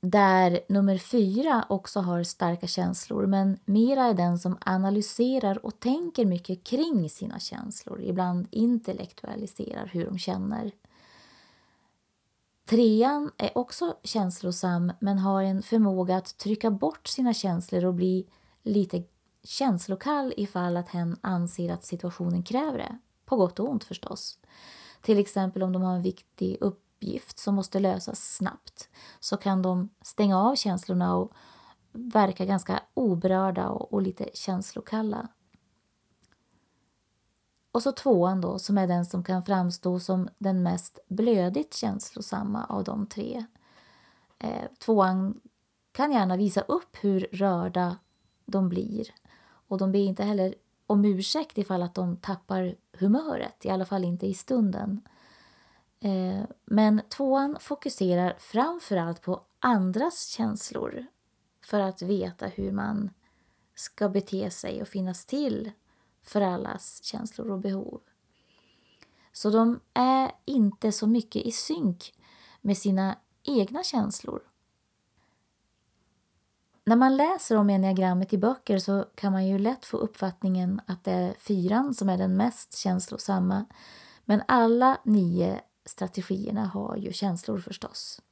Där 0.00 0.60
nummer 0.68 0.98
fyra 0.98 1.66
också 1.68 2.00
har 2.00 2.22
starka 2.22 2.66
känslor 2.66 3.26
men 3.26 3.58
mera 3.64 4.04
är 4.04 4.14
den 4.14 4.38
som 4.38 4.58
analyserar 4.60 5.66
och 5.66 5.80
tänker 5.80 6.24
mycket 6.24 6.64
kring 6.64 7.10
sina 7.10 7.38
känslor. 7.38 8.02
Ibland 8.02 8.46
intellektualiserar 8.50 9.86
hur 9.86 10.04
de 10.04 10.18
känner. 10.18 10.72
Trean 12.66 13.30
är 13.36 13.58
också 13.58 13.96
känslosam 14.02 14.92
men 15.00 15.18
har 15.18 15.42
en 15.42 15.62
förmåga 15.62 16.16
att 16.16 16.38
trycka 16.38 16.70
bort 16.70 17.08
sina 17.08 17.34
känslor 17.34 17.84
och 17.84 17.94
bli 17.94 18.26
lite 18.62 19.02
känslokall 19.44 20.34
ifall 20.36 20.76
att 20.76 20.88
hen 20.88 21.16
anser 21.20 21.72
att 21.72 21.84
situationen 21.84 22.42
kräver 22.42 22.78
det. 22.78 22.98
På 23.24 23.36
gott 23.36 23.60
och 23.60 23.68
ont 23.68 23.84
förstås. 23.84 24.38
Till 25.00 25.18
exempel 25.18 25.62
om 25.62 25.72
de 25.72 25.82
har 25.82 25.94
en 25.94 26.02
viktig 26.02 26.56
uppgift 26.60 27.38
som 27.38 27.54
måste 27.54 27.78
lösas 27.78 28.34
snabbt 28.36 28.88
så 29.20 29.36
kan 29.36 29.62
de 29.62 29.88
stänga 30.02 30.38
av 30.38 30.54
känslorna 30.54 31.16
och 31.16 31.32
verka 31.92 32.44
ganska 32.44 32.80
oberörda 32.94 33.68
och, 33.68 33.92
och 33.92 34.02
lite 34.02 34.30
känslokalla. 34.34 35.28
Och 37.76 37.82
så 37.82 37.92
tvåan 37.92 38.40
då, 38.40 38.58
som 38.58 38.78
är 38.78 38.86
den 38.86 39.06
som 39.06 39.24
kan 39.24 39.44
framstå 39.44 40.00
som 40.00 40.28
den 40.38 40.62
mest 40.62 40.98
blödigt 41.08 41.74
känslosamma 41.74 42.64
av 42.64 42.84
de 42.84 43.06
tre. 43.06 43.44
Eh, 44.38 44.64
tvåan 44.78 45.40
kan 45.92 46.12
gärna 46.12 46.36
visa 46.36 46.60
upp 46.60 46.96
hur 47.00 47.20
rörda 47.32 47.96
de 48.46 48.68
blir. 48.68 49.06
Och 49.68 49.78
de 49.78 49.92
ber 49.92 49.98
inte 49.98 50.24
heller 50.24 50.54
om 50.86 51.04
ursäkt 51.04 51.58
ifall 51.58 51.82
att 51.82 51.94
de 51.94 52.16
tappar 52.16 52.74
humöret, 52.92 53.64
i 53.64 53.70
alla 53.70 53.84
fall 53.84 54.04
inte 54.04 54.26
i 54.26 54.34
stunden. 54.34 55.00
Eh, 56.00 56.44
men 56.64 57.02
tvåan 57.08 57.56
fokuserar 57.60 58.34
framförallt 58.38 59.22
på 59.22 59.40
andras 59.58 60.26
känslor 60.26 61.06
för 61.64 61.80
att 61.80 62.02
veta 62.02 62.46
hur 62.46 62.72
man 62.72 63.10
ska 63.74 64.08
bete 64.08 64.50
sig 64.50 64.82
och 64.82 64.88
finnas 64.88 65.24
till 65.24 65.72
för 66.26 66.40
allas 66.40 67.04
känslor 67.04 67.50
och 67.50 67.58
behov. 67.58 68.00
Så 69.32 69.50
de 69.50 69.80
är 69.94 70.32
inte 70.44 70.92
så 70.92 71.06
mycket 71.06 71.46
i 71.46 71.50
synk 71.50 72.14
med 72.60 72.78
sina 72.78 73.18
egna 73.42 73.82
känslor. 73.82 74.42
När 76.84 76.96
man 76.96 77.16
läser 77.16 77.56
om 77.56 77.70
enneagrammet 77.70 78.32
i 78.32 78.38
böcker 78.38 78.78
så 78.78 79.04
kan 79.14 79.32
man 79.32 79.46
ju 79.46 79.58
lätt 79.58 79.84
få 79.84 79.96
uppfattningen 79.96 80.80
att 80.86 81.04
det 81.04 81.12
är 81.12 81.34
fyran 81.38 81.94
som 81.94 82.08
är 82.08 82.18
den 82.18 82.36
mest 82.36 82.76
känslosamma. 82.76 83.64
Men 84.24 84.42
alla 84.48 84.98
nio 85.04 85.60
strategierna 85.84 86.66
har 86.66 86.96
ju 86.96 87.12
känslor 87.12 87.58
förstås. 87.58 88.22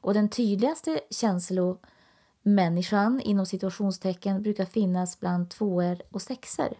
Och 0.00 0.14
den 0.14 0.28
tydligaste 0.28 1.00
känslomänniskan 1.10 3.20
inom 3.20 3.46
situationstecken 3.46 4.42
brukar 4.42 4.64
finnas 4.64 5.20
bland 5.20 5.50
tvåor 5.50 6.02
och 6.10 6.22
sexer. 6.22 6.78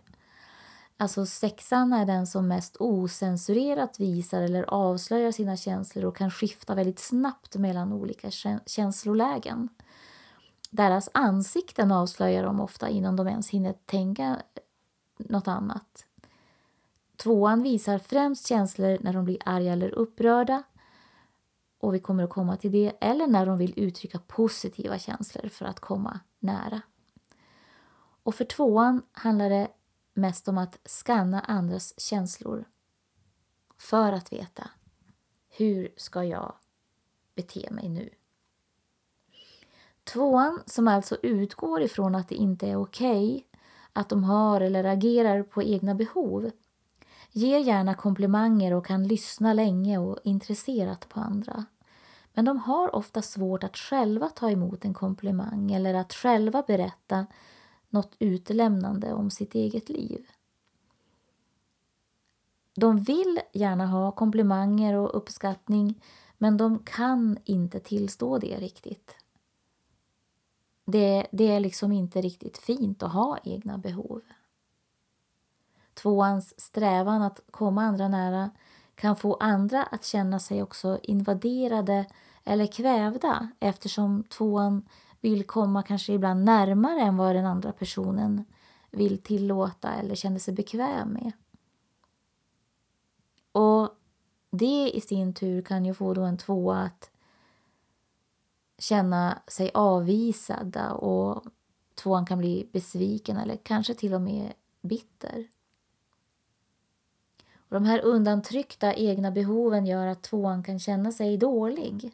Alltså 1.00 1.26
sexan 1.26 1.92
är 1.92 2.06
den 2.06 2.26
som 2.26 2.48
mest 2.48 2.76
osensurerat 2.80 4.00
visar 4.00 4.42
eller 4.42 4.62
avslöjar 4.62 5.32
sina 5.32 5.56
känslor 5.56 6.04
och 6.04 6.16
kan 6.16 6.30
skifta 6.30 6.74
väldigt 6.74 6.98
snabbt 6.98 7.56
mellan 7.56 7.92
olika 7.92 8.30
känslolägen. 8.66 9.68
Deras 10.70 11.08
ansikten 11.14 11.92
avslöjar 11.92 12.44
dem 12.44 12.60
ofta 12.60 12.88
innan 12.88 13.16
de 13.16 13.28
ens 13.28 13.50
hinner 13.50 13.72
tänka 13.72 14.24
eh, 14.24 14.62
något 15.18 15.48
annat. 15.48 16.06
Tvåan 17.16 17.62
visar 17.62 17.98
främst 17.98 18.46
känslor 18.46 18.98
när 19.00 19.12
de 19.12 19.24
blir 19.24 19.38
arga 19.44 19.72
eller 19.72 19.90
upprörda 19.90 20.62
och 21.78 21.94
vi 21.94 22.00
kommer 22.00 22.24
att 22.24 22.30
komma 22.30 22.56
till 22.56 22.72
det, 22.72 22.92
eller 23.00 23.26
när 23.26 23.46
de 23.46 23.58
vill 23.58 23.74
uttrycka 23.76 24.18
positiva 24.18 24.98
känslor 24.98 25.48
för 25.48 25.64
att 25.64 25.80
komma 25.80 26.20
nära. 26.38 26.80
Och 28.22 28.34
för 28.34 28.44
tvåan 28.44 29.02
handlar 29.12 29.50
det 29.50 29.68
mest 30.14 30.48
om 30.48 30.58
att 30.58 30.78
skanna 30.84 31.40
andras 31.40 32.00
känslor 32.00 32.64
för 33.78 34.12
att 34.12 34.32
veta 34.32 34.70
hur 35.48 35.92
ska 35.96 36.24
jag 36.24 36.54
bete 37.34 37.68
mig 37.70 37.88
nu? 37.88 38.10
Tvåan, 40.04 40.62
som 40.66 40.88
alltså 40.88 41.16
utgår 41.22 41.82
ifrån 41.82 42.14
att 42.14 42.28
det 42.28 42.34
inte 42.34 42.68
är 42.68 42.76
okej 42.76 43.34
okay, 43.34 43.42
att 43.92 44.08
de 44.08 44.24
har 44.24 44.60
eller 44.60 44.84
agerar 44.84 45.42
på 45.42 45.62
egna 45.62 45.94
behov, 45.94 46.50
ger 47.32 47.58
gärna 47.58 47.94
komplimanger 47.94 48.74
och 48.74 48.86
kan 48.86 49.08
lyssna 49.08 49.52
länge 49.52 49.98
och 49.98 50.18
intresserat 50.24 51.08
på 51.08 51.20
andra. 51.20 51.64
Men 52.34 52.44
de 52.44 52.58
har 52.58 52.94
ofta 52.94 53.22
svårt 53.22 53.64
att 53.64 53.76
själva 53.76 54.28
ta 54.28 54.50
emot 54.50 54.84
en 54.84 54.94
komplimang 54.94 55.72
eller 55.72 55.94
att 55.94 56.12
själva 56.12 56.62
berätta 56.66 57.26
något 57.90 58.16
utelämnande 58.18 59.12
om 59.12 59.30
sitt 59.30 59.54
eget 59.54 59.88
liv. 59.88 60.26
De 62.74 63.02
vill 63.02 63.40
gärna 63.52 63.86
ha 63.86 64.12
komplimanger 64.12 64.94
och 64.94 65.16
uppskattning 65.16 66.02
men 66.38 66.56
de 66.56 66.78
kan 66.78 67.38
inte 67.44 67.80
tillstå 67.80 68.38
det 68.38 68.58
riktigt. 68.58 69.16
Det, 70.84 71.26
det 71.32 71.48
är 71.48 71.60
liksom 71.60 71.92
inte 71.92 72.20
riktigt 72.20 72.58
fint 72.58 73.02
att 73.02 73.12
ha 73.12 73.38
egna 73.44 73.78
behov. 73.78 74.20
Tvåans 75.94 76.60
strävan 76.60 77.22
att 77.22 77.40
komma 77.50 77.82
andra 77.82 78.08
nära 78.08 78.50
kan 78.94 79.16
få 79.16 79.34
andra 79.34 79.82
att 79.82 80.04
känna 80.04 80.38
sig 80.38 80.62
också 80.62 80.98
invaderade 81.02 82.06
eller 82.44 82.66
kvävda 82.66 83.48
eftersom 83.60 84.24
tvåan 84.24 84.88
vill 85.20 85.46
komma 85.46 85.82
kanske 85.82 86.12
ibland 86.12 86.44
närmare 86.44 87.00
än 87.00 87.16
vad 87.16 87.36
den 87.36 87.46
andra 87.46 87.72
personen 87.72 88.44
vill 88.90 89.22
tillåta 89.22 89.94
eller 89.94 90.14
känner 90.14 90.38
sig 90.38 90.54
bekväm 90.54 91.08
med. 91.08 91.32
Och 93.52 93.88
det 94.50 94.90
i 94.90 95.00
sin 95.00 95.34
tur 95.34 95.62
kan 95.62 95.84
ju 95.84 95.94
få 95.94 96.14
då 96.14 96.22
en 96.22 96.38
tvåa 96.38 96.78
att 96.78 97.10
känna 98.78 99.42
sig 99.46 99.70
avvisad 99.74 100.76
och 100.92 101.44
tvåan 101.94 102.26
kan 102.26 102.38
bli 102.38 102.68
besviken 102.72 103.36
eller 103.36 103.56
kanske 103.56 103.94
till 103.94 104.14
och 104.14 104.20
med 104.20 104.52
bitter. 104.80 105.48
Och 107.54 107.74
de 107.74 107.84
här 107.84 108.00
undantryckta 108.00 108.94
egna 108.94 109.30
behoven 109.30 109.86
gör 109.86 110.06
att 110.06 110.22
tvåan 110.22 110.62
kan 110.62 110.78
känna 110.78 111.12
sig 111.12 111.36
dålig. 111.36 112.12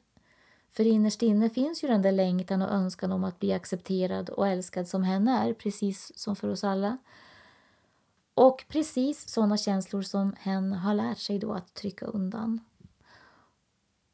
För 0.76 0.86
innerst 0.86 1.22
inne 1.22 1.50
finns 1.50 1.84
ju 1.84 1.88
den 1.88 2.02
där 2.02 2.12
längtan 2.12 2.62
och 2.62 2.72
önskan 2.72 3.12
om 3.12 3.24
att 3.24 3.38
bli 3.38 3.52
accepterad 3.52 4.30
och 4.30 4.48
älskad 4.48 4.88
som 4.88 5.02
hen 5.02 5.28
är, 5.28 5.52
precis 5.52 6.18
som 6.18 6.36
för 6.36 6.48
oss 6.48 6.64
alla. 6.64 6.98
Och 8.34 8.64
precis 8.68 9.28
sådana 9.28 9.56
känslor 9.56 10.02
som 10.02 10.34
hen 10.38 10.72
har 10.72 10.94
lärt 10.94 11.18
sig 11.18 11.38
då 11.38 11.52
att 11.52 11.74
trycka 11.74 12.06
undan. 12.06 12.60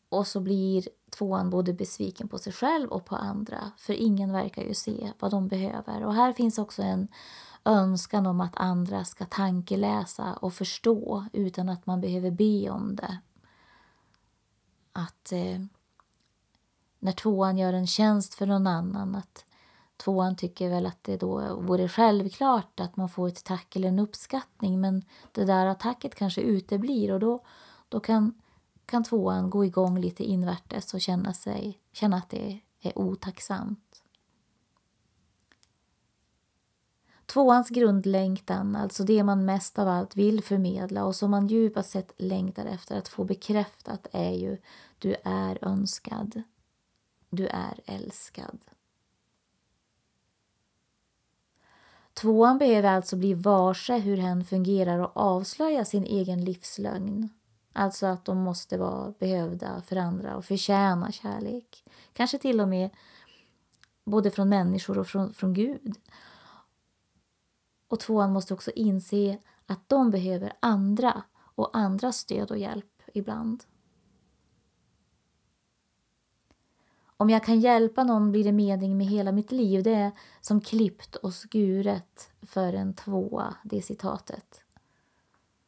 Och 0.08 0.26
så 0.26 0.40
blir 0.40 0.88
tvåan 1.10 1.50
både 1.50 1.72
besviken 1.72 2.28
på 2.28 2.38
sig 2.38 2.52
själv 2.52 2.88
och 2.88 3.04
på 3.04 3.16
andra, 3.16 3.72
för 3.78 3.92
ingen 3.92 4.32
verkar 4.32 4.62
ju 4.62 4.74
se 4.74 5.12
vad 5.18 5.30
de 5.30 5.48
behöver. 5.48 6.04
Och 6.04 6.14
här 6.14 6.32
finns 6.32 6.58
också 6.58 6.82
en 6.82 7.08
önskan 7.64 8.26
om 8.26 8.40
att 8.40 8.56
andra 8.56 9.04
ska 9.04 9.24
tankeläsa 9.24 10.34
och 10.34 10.54
förstå 10.54 11.26
utan 11.32 11.68
att 11.68 11.86
man 11.86 12.00
behöver 12.00 12.30
be 12.30 12.70
om 12.70 12.96
det. 12.96 13.18
Att 14.92 15.32
eh, 15.32 15.60
när 17.02 17.12
tvåan 17.12 17.58
gör 17.58 17.72
en 17.72 17.86
tjänst 17.86 18.34
för 18.34 18.46
någon 18.46 18.66
annan, 18.66 19.14
att 19.14 19.44
tvåan 19.96 20.36
tycker 20.36 20.70
väl 20.70 20.86
att 20.86 21.04
det 21.04 21.16
då 21.16 21.56
vore 21.60 21.88
självklart 21.88 22.80
att 22.80 22.96
man 22.96 23.08
får 23.08 23.28
ett 23.28 23.44
tack 23.44 23.76
eller 23.76 23.88
en 23.88 23.98
uppskattning 23.98 24.80
men 24.80 25.04
det 25.32 25.44
där 25.44 25.74
tacket 25.74 26.14
kanske 26.14 26.40
uteblir 26.40 27.12
och 27.12 27.20
då, 27.20 27.40
då 27.88 28.00
kan 28.00 28.34
kan 28.86 29.04
tvåan 29.04 29.50
gå 29.50 29.64
igång 29.64 30.00
lite 30.00 30.24
invärtes 30.24 30.94
och 30.94 31.00
känna, 31.00 31.32
sig, 31.32 31.78
känna 31.92 32.16
att 32.16 32.30
det 32.30 32.60
är 32.80 32.98
otacksamt. 32.98 34.02
Tvåans 37.26 37.68
grundlängtan, 37.68 38.76
alltså 38.76 39.04
det 39.04 39.22
man 39.22 39.44
mest 39.44 39.78
av 39.78 39.88
allt 39.88 40.16
vill 40.16 40.42
förmedla 40.44 41.04
och 41.04 41.16
som 41.16 41.30
man 41.30 41.46
djupast 41.46 41.90
sett 41.90 42.12
längtar 42.16 42.66
efter 42.66 42.98
att 42.98 43.08
få 43.08 43.24
bekräftat 43.24 44.06
är 44.12 44.30
ju 44.30 44.58
du 44.98 45.16
är 45.24 45.58
önskad. 45.64 46.42
Du 47.34 47.46
är 47.46 47.80
älskad. 47.86 48.58
Tvåan 52.14 52.58
behöver 52.58 52.88
alltså 52.88 53.16
bli 53.16 53.34
varse 53.34 53.98
hur 53.98 54.16
hen 54.16 54.44
fungerar 54.44 54.98
och 54.98 55.16
avslöja 55.16 55.84
sin 55.84 56.04
egen 56.04 56.44
livslögn. 56.44 57.28
Alltså 57.72 58.06
att 58.06 58.24
de 58.24 58.38
måste 58.38 58.78
vara 58.78 59.14
behövda 59.18 59.82
för 59.82 59.96
andra 59.96 60.36
och 60.36 60.44
förtjäna 60.44 61.12
kärlek. 61.12 61.84
Kanske 62.12 62.38
till 62.38 62.60
och 62.60 62.68
med 62.68 62.90
både 64.04 64.30
från 64.30 64.48
människor 64.48 64.98
och 64.98 65.06
från, 65.06 65.34
från 65.34 65.54
Gud. 65.54 65.96
Och 67.88 68.00
tvåan 68.00 68.32
måste 68.32 68.54
också 68.54 68.70
inse 68.70 69.38
att 69.66 69.88
de 69.88 70.10
behöver 70.10 70.52
andra 70.60 71.22
och 71.54 71.76
andras 71.76 72.16
stöd 72.16 72.50
och 72.50 72.58
hjälp 72.58 73.02
ibland. 73.14 73.64
Om 77.22 77.30
jag 77.30 77.44
kan 77.44 77.60
hjälpa 77.60 78.04
någon 78.04 78.32
blir 78.32 78.44
det 78.44 78.52
mening 78.52 78.96
med 78.96 79.06
hela 79.06 79.32
mitt 79.32 79.52
liv. 79.52 79.82
Det 79.82 79.94
är 79.94 80.12
som 80.40 80.60
klippt 80.60 81.16
och 81.16 81.34
skuret 81.34 82.30
för 82.42 82.72
en 82.72 82.94
tvåa, 82.94 83.54
det 83.62 83.82
citatet. 83.82 84.64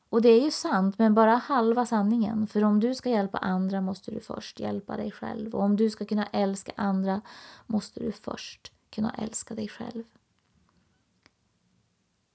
Och 0.09 0.23
det 0.23 0.29
är 0.29 0.41
ju 0.41 0.51
sant, 0.51 0.99
men 0.99 1.15
bara 1.15 1.35
halva 1.35 1.87
sanningen. 1.87 2.47
För 2.47 2.65
om 2.65 2.81
du 2.81 2.95
ska 2.95 3.11
hjälpa 3.11 3.39
andra 3.39 3.81
måste 3.81 4.11
du 4.11 4.21
först 4.21 4.61
hjälpa 4.61 4.97
dig 4.97 5.11
själv. 5.11 5.55
Och 5.55 5.63
om 5.63 5.77
du 5.77 5.91
ska 5.91 6.05
kunna 6.05 6.27
älska 6.27 6.73
andra 6.77 7.21
måste 7.67 8.01
du 8.01 8.13
först 8.13 8.73
kunna 8.91 9.15
älska 9.15 9.55
dig 9.55 9.69
själv. 9.69 10.05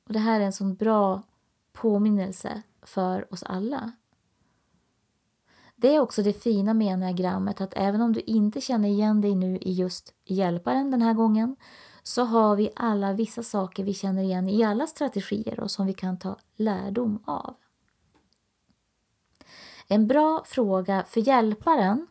Och 0.08 0.14
Det 0.14 0.20
här 0.20 0.40
är 0.40 0.46
en 0.46 0.54
sån 0.54 0.76
bra 0.76 1.22
påminnelse 1.74 2.62
för 2.82 3.34
oss 3.34 3.44
alla. 3.44 3.92
Det 5.82 5.96
är 5.96 6.00
också 6.00 6.24
det 6.24 6.34
fina 6.34 6.74
med 6.74 6.94
enneagrammet 6.94 7.62
att 7.62 7.74
även 7.76 8.02
om 8.02 8.14
du 8.14 8.20
inte 8.20 8.62
känner 8.62 8.90
igen 8.90 9.22
dig 9.22 9.36
nu 9.36 9.58
i 9.58 9.72
just 9.72 10.14
hjälparen 10.26 10.92
den 10.92 11.02
här 11.02 11.14
gången 11.14 11.56
så 12.04 12.24
har 12.24 12.56
vi 12.56 12.70
alla 12.76 13.14
vissa 13.14 13.44
saker 13.44 13.84
vi 13.84 13.94
känner 13.94 14.24
igen 14.24 14.50
i 14.50 14.64
alla 14.64 14.88
strategier 14.88 15.60
och 15.60 15.72
som 15.72 15.86
vi 15.86 15.94
kan 15.94 16.20
ta 16.20 16.38
lärdom 16.56 17.24
av. 17.26 17.56
En 19.88 20.08
bra 20.08 20.44
fråga 20.46 21.04
för 21.08 21.22
hjälparen 21.22 22.08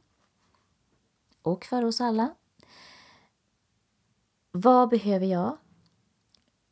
och 1.43 1.65
för 1.65 1.85
oss 1.85 2.01
alla. 2.01 2.35
Vad 4.51 4.89
behöver 4.89 5.27
jag? 5.27 5.57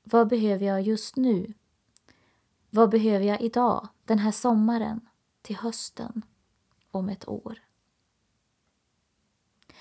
Vad 0.04 0.28
behöver 0.28 0.66
jag 0.66 0.82
just 0.82 1.16
nu? 1.16 1.54
Vad 2.70 2.90
behöver 2.90 3.26
jag 3.26 3.40
idag, 3.40 3.88
den 4.04 4.18
här 4.18 4.32
sommaren, 4.32 5.09
till 5.42 5.56
hösten, 5.56 6.22
om 6.96 7.09
ett 7.09 7.28
år? 7.28 7.62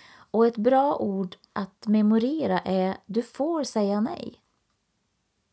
Och 0.07 0.47
ett 0.47 0.57
bra 0.57 0.97
ord 0.97 1.35
att 1.53 1.87
memorera 1.87 2.59
är 2.59 2.97
du 3.05 3.23
får 3.23 3.63
säga 3.63 4.01
nej. 4.01 4.41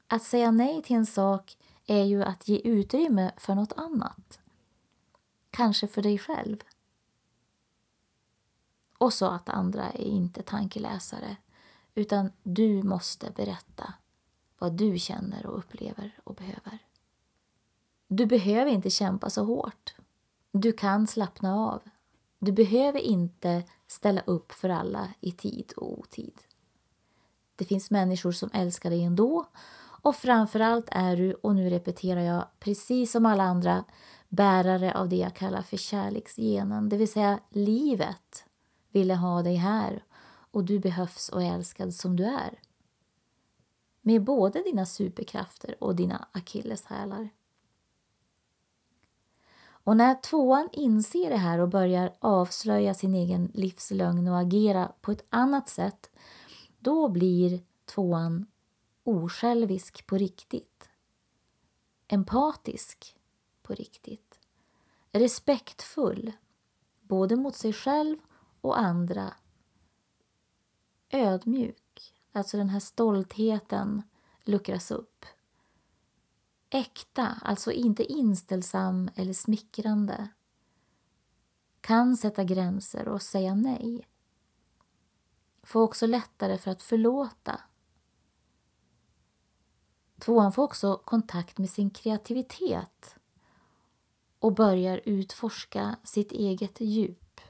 Att 0.06 0.22
säga 0.22 0.50
nej 0.50 0.82
till 0.82 0.96
en 0.96 1.06
sak 1.06 1.56
är 1.86 2.04
ju 2.04 2.22
att 2.22 2.48
ge 2.48 2.58
utrymme 2.58 3.32
för 3.36 3.54
något 3.54 3.72
annat. 3.72 4.40
Kanske 5.50 5.88
för 5.88 6.02
dig 6.02 6.18
själv. 6.18 6.56
Och 8.98 9.12
så 9.12 9.26
att 9.26 9.48
andra 9.48 9.90
är 9.90 10.04
inte 10.04 10.42
tankeläsare, 10.42 11.36
utan 11.94 12.32
du 12.42 12.82
måste 12.82 13.30
berätta 13.30 13.94
vad 14.58 14.72
du 14.72 14.98
känner 14.98 15.46
och 15.46 15.58
upplever 15.58 16.18
och 16.24 16.34
behöver. 16.34 16.78
Du 18.08 18.26
behöver 18.26 18.70
inte 18.70 18.90
kämpa 18.90 19.30
så 19.30 19.44
hårt. 19.44 19.94
Du 20.52 20.72
kan 20.72 21.06
slappna 21.06 21.54
av. 21.56 21.82
Du 22.38 22.52
behöver 22.52 22.98
inte 22.98 23.62
ställa 23.86 24.20
upp 24.20 24.52
för 24.52 24.68
alla 24.68 25.08
i 25.20 25.32
tid 25.32 25.72
och 25.76 25.98
otid. 25.98 26.34
Det 27.56 27.64
finns 27.64 27.90
människor 27.90 28.32
som 28.32 28.50
älskar 28.52 28.90
dig 28.90 29.04
ändå 29.04 29.46
och 30.02 30.16
framförallt 30.16 30.88
är 30.90 31.16
du, 31.16 31.34
och 31.34 31.54
nu 31.54 31.70
repeterar 31.70 32.20
jag, 32.20 32.46
precis 32.58 33.12
som 33.12 33.26
alla 33.26 33.42
andra 33.42 33.84
bärare 34.28 34.94
av 34.94 35.08
det 35.08 35.16
jag 35.16 35.34
kallar 35.34 35.62
för 35.62 35.76
kärleksgenen, 35.76 36.88
det 36.88 36.96
vill 36.96 37.12
säga 37.12 37.40
livet 37.50 38.44
ville 38.90 39.14
ha 39.14 39.42
dig 39.42 39.56
här 39.56 40.04
och 40.50 40.64
du 40.64 40.78
behövs 40.78 41.28
och 41.28 41.42
är 41.42 41.54
älskad 41.54 41.94
som 41.94 42.16
du 42.16 42.24
är. 42.24 42.60
Med 44.00 44.24
både 44.24 44.62
dina 44.62 44.86
superkrafter 44.86 45.84
och 45.84 45.96
dina 45.96 46.28
akilleshälar. 46.32 47.28
Och 49.84 49.96
när 49.96 50.14
tvåan 50.14 50.68
inser 50.72 51.30
det 51.30 51.36
här 51.36 51.58
och 51.58 51.68
börjar 51.68 52.12
avslöja 52.18 52.94
sin 52.94 53.14
egen 53.14 53.50
livslögn 53.54 54.28
och 54.28 54.38
agera 54.38 54.92
på 55.00 55.12
ett 55.12 55.24
annat 55.30 55.68
sätt, 55.68 56.10
då 56.78 57.08
blir 57.08 57.60
tvåan 57.84 58.46
osjälvisk 59.04 60.06
på 60.06 60.16
riktigt. 60.16 60.90
Empatisk 62.08 63.16
på 63.62 63.74
riktigt. 63.74 64.40
Respektfull, 65.12 66.32
både 67.00 67.36
mot 67.36 67.56
sig 67.56 67.72
själv 67.72 68.18
och 68.60 68.78
andra. 68.78 69.34
Ödmjuk, 71.10 72.14
alltså 72.32 72.56
den 72.56 72.68
här 72.68 72.80
stoltheten 72.80 74.02
luckras 74.44 74.90
upp. 74.90 75.24
Äkta, 76.74 77.38
alltså 77.42 77.72
inte 77.72 78.12
inställsam 78.12 79.10
eller 79.14 79.32
smickrande. 79.32 80.28
Kan 81.80 82.16
sätta 82.16 82.44
gränser 82.44 83.08
och 83.08 83.22
säga 83.22 83.54
nej. 83.54 84.08
Får 85.62 85.82
också 85.82 86.06
lättare 86.06 86.58
för 86.58 86.70
att 86.70 86.82
förlåta. 86.82 87.60
Tvåan 90.18 90.52
får 90.52 90.62
också 90.62 90.96
kontakt 91.04 91.58
med 91.58 91.70
sin 91.70 91.90
kreativitet 91.90 93.16
och 94.38 94.54
börjar 94.54 95.00
utforska 95.04 95.96
sitt 96.04 96.32
eget 96.32 96.80
djup. 96.80 97.40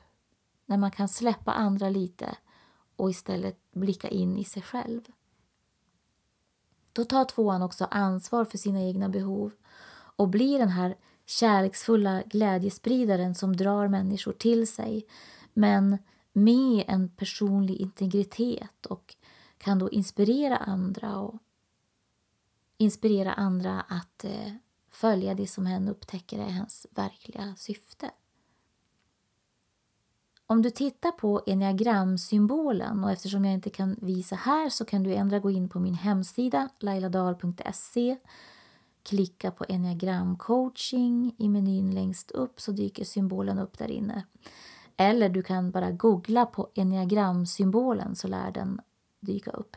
När 0.66 0.76
man 0.76 0.90
kan 0.90 1.08
släppa 1.08 1.52
andra 1.52 1.88
lite 1.88 2.36
och 2.96 3.10
istället 3.10 3.72
blicka 3.72 4.08
in 4.08 4.38
i 4.38 4.44
sig 4.44 4.62
själv. 4.62 5.02
Då 6.92 7.04
tar 7.04 7.24
tvåan 7.24 7.62
också 7.62 7.84
ansvar 7.90 8.44
för 8.44 8.58
sina 8.58 8.80
egna 8.80 9.08
behov 9.08 9.52
och 10.16 10.28
blir 10.28 10.58
den 10.58 10.68
här 10.68 10.96
kärleksfulla 11.26 12.22
glädjespridaren 12.26 13.34
som 13.34 13.56
drar 13.56 13.88
människor 13.88 14.32
till 14.32 14.66
sig 14.66 15.06
men 15.52 15.98
med 16.32 16.84
en 16.88 17.08
personlig 17.08 17.76
integritet 17.76 18.86
och 18.86 19.16
kan 19.58 19.78
då 19.78 19.90
inspirera 19.90 20.56
andra 20.56 21.18
och 21.18 21.38
inspirera 22.76 23.32
andra 23.32 23.80
att 23.80 24.24
eh, 24.24 24.52
följa 24.90 25.34
det 25.34 25.46
som 25.46 25.66
hen 25.66 25.88
upptäcker 25.88 26.38
är 26.38 26.50
hens 26.50 26.86
verkliga 26.90 27.54
syfte. 27.56 28.10
Om 30.46 30.62
du 30.62 30.70
tittar 30.70 31.10
på 31.10 31.42
enneagramsymbolen 31.46 33.04
och 33.04 33.10
eftersom 33.10 33.44
jag 33.44 33.54
inte 33.54 33.70
kan 33.70 33.96
visa 34.00 34.36
här 34.36 34.68
så 34.68 34.84
kan 34.84 35.02
du 35.02 35.14
ändra 35.14 35.38
gå 35.38 35.50
in 35.50 35.68
på 35.68 35.80
min 35.80 35.94
hemsida 35.94 36.68
lailadal.se 36.80 38.16
Klicka 39.02 39.50
på 39.50 39.64
enneagramcoaching 39.68 41.34
i 41.38 41.48
menyn 41.48 41.94
längst 41.94 42.30
upp 42.30 42.60
så 42.60 42.72
dyker 42.72 43.04
symbolen 43.04 43.58
upp 43.58 43.78
där 43.78 43.90
inne. 43.90 44.26
Eller 44.96 45.28
du 45.28 45.42
kan 45.42 45.70
bara 45.70 45.90
googla 45.90 46.46
på 46.46 46.68
enneagramsymbolen 46.74 48.16
så 48.16 48.28
lär 48.28 48.50
den 48.50 48.80
dyka 49.20 49.50
upp. 49.50 49.76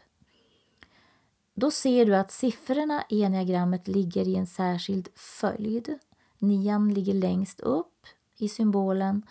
Då 1.54 1.71
ser 1.71 2.06
du 2.06 2.15
att 2.15 2.32
siffrorna 2.32 3.04
i 3.10 3.23
enneagrammet 3.23 3.88
ligger 3.88 4.28
i 4.28 4.36
en 4.36 4.47
särskild 4.47 5.08
följd. 5.15 5.99
Nian 6.39 6.93
ligger 6.93 7.13
längst 7.13 7.60
upp 7.60 8.06
i 8.38 8.49
symbolen 8.49 9.23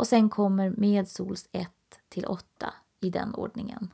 och 0.00 0.06
sen 0.06 0.28
kommer 0.28 0.70
medsols 0.70 1.48
1 1.52 1.68
till 2.08 2.26
8 2.26 2.74
i 3.00 3.10
den 3.10 3.34
ordningen. 3.34 3.92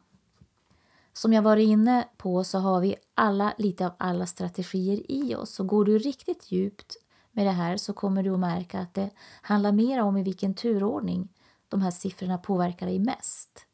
Som 1.12 1.32
jag 1.32 1.42
varit 1.42 1.68
inne 1.68 2.08
på 2.16 2.44
så 2.44 2.58
har 2.58 2.80
vi 2.80 2.96
alla 3.14 3.54
lite 3.58 3.86
av 3.86 3.92
alla 3.98 4.26
strategier 4.26 5.10
i 5.10 5.34
oss. 5.34 5.60
och 5.60 5.66
går 5.66 5.84
du 5.84 5.98
riktigt 5.98 6.52
djupt 6.52 6.96
med 7.32 7.46
det 7.46 7.52
här 7.52 7.76
så 7.76 7.92
kommer 7.92 8.22
du 8.22 8.30
att 8.30 8.38
märka 8.38 8.80
att 8.80 8.94
det 8.94 9.10
handlar 9.42 9.72
mer 9.72 10.02
om 10.02 10.16
i 10.16 10.22
vilken 10.22 10.54
turordning 10.54 11.28
de 11.68 11.82
här 11.82 11.90
siffrorna 11.90 12.38
påverkar 12.38 12.86
dig 12.86 12.98
mest. 12.98 13.66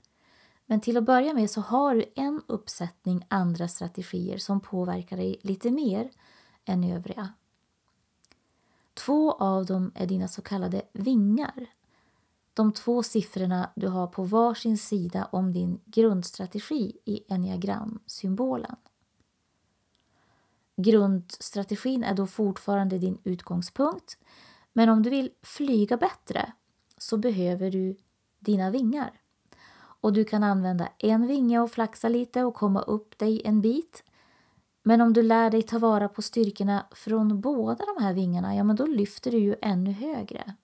Men 0.67 0.81
till 0.81 0.97
att 0.97 1.05
börja 1.05 1.35
med 1.35 1.51
så 1.51 1.61
har 1.61 1.95
du 1.95 2.05
en 2.15 2.43
uppsättning 2.47 3.27
andra 3.29 3.69
strategier 3.69 4.39
som 4.39 4.61
påverkar 4.61 5.17
dig 5.17 5.37
lite 5.43 5.71
mer 5.71 6.11
än 6.65 6.85
övriga. 6.85 7.33
Två 8.95 9.33
av 9.33 9.67
dem 9.67 9.93
är 9.95 10.07
dina 10.07 10.29
så 10.29 10.43
kallade 10.43 10.83
vingar. 10.93 11.69
De 12.55 12.73
två 12.73 13.03
siffrorna 13.03 13.71
du 13.77 13.89
har 13.89 14.07
på 14.07 14.23
varsin 14.23 14.79
sida 14.79 15.29
om 15.33 15.53
din 15.53 15.81
grundstrategi 15.85 16.97
i 17.05 17.25
enneagramsymbolen. 17.29 18.77
Grundstrategin 20.77 22.05
är 22.05 22.15
då 22.15 22.27
fortfarande 22.27 22.99
din 22.99 23.19
utgångspunkt 23.25 24.19
men 24.73 24.89
om 24.89 25.03
du 25.03 25.11
vill 25.11 25.31
flyga 25.43 25.97
bättre 25.97 26.53
så 26.99 27.17
behöver 27.17 27.71
du 27.71 27.97
dina 28.39 28.71
vingar 28.71 29.23
och 30.03 30.13
du 30.13 30.25
kan 30.25 30.43
använda 30.43 30.89
en 30.99 31.27
vinge 31.27 31.61
och 31.61 31.71
flaxa 31.71 32.09
lite 32.09 32.45
och 32.45 32.55
komma 32.55 32.81
upp 32.83 33.19
dig 33.19 33.43
en 33.45 33.61
bit. 33.61 34.05
Men 34.83 35.01
om 35.01 35.13
du 35.13 35.23
lär 35.23 35.51
dig 35.51 35.63
ta 35.63 35.79
vara 35.79 36.09
på 36.09 36.23
styrkorna 36.23 36.87
från 36.91 37.41
båda 37.41 37.85
de 37.97 38.05
här 38.05 38.13
vingarna, 38.13 38.57
ja 38.57 38.65
men 38.65 38.77
då 38.77 38.87
lyfter 38.87 39.31
du 39.31 39.39
ju 39.39 39.57
ännu 39.63 39.93
högre. 39.93 40.55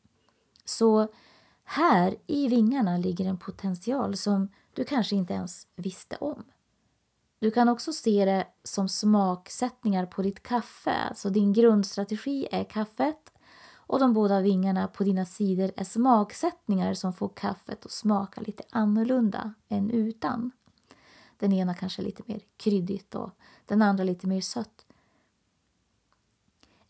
Så 0.64 1.08
här 1.70 2.16
i 2.26 2.48
vingarna 2.48 2.96
ligger 2.96 3.24
en 3.24 3.38
potential 3.38 4.16
som 4.16 4.48
du 4.74 4.84
kanske 4.84 5.16
inte 5.16 5.34
ens 5.34 5.66
visste 5.76 6.16
om. 6.16 6.44
Du 7.38 7.50
kan 7.50 7.68
också 7.68 7.92
se 7.92 8.24
det 8.24 8.46
som 8.62 8.88
smaksättningar 8.88 10.06
på 10.06 10.22
ditt 10.22 10.42
kaffe. 10.42 11.12
Så 11.14 11.28
din 11.28 11.52
grundstrategi 11.52 12.48
är 12.50 12.64
kaffet 12.64 13.32
och 13.74 13.98
de 13.98 14.12
båda 14.12 14.40
vingarna 14.40 14.88
på 14.88 15.04
dina 15.04 15.24
sidor 15.24 15.72
är 15.76 15.84
smaksättningar 15.84 16.94
som 16.94 17.12
får 17.12 17.28
kaffet 17.28 17.86
att 17.86 17.92
smaka 17.92 18.40
lite 18.40 18.62
annorlunda 18.70 19.54
än 19.68 19.90
utan. 19.90 20.50
Den 21.36 21.52
ena 21.52 21.74
kanske 21.74 22.02
lite 22.02 22.22
mer 22.26 22.40
kryddigt 22.56 23.14
och 23.14 23.30
den 23.66 23.82
andra 23.82 24.04
lite 24.04 24.26
mer 24.26 24.40
sött. 24.40 24.86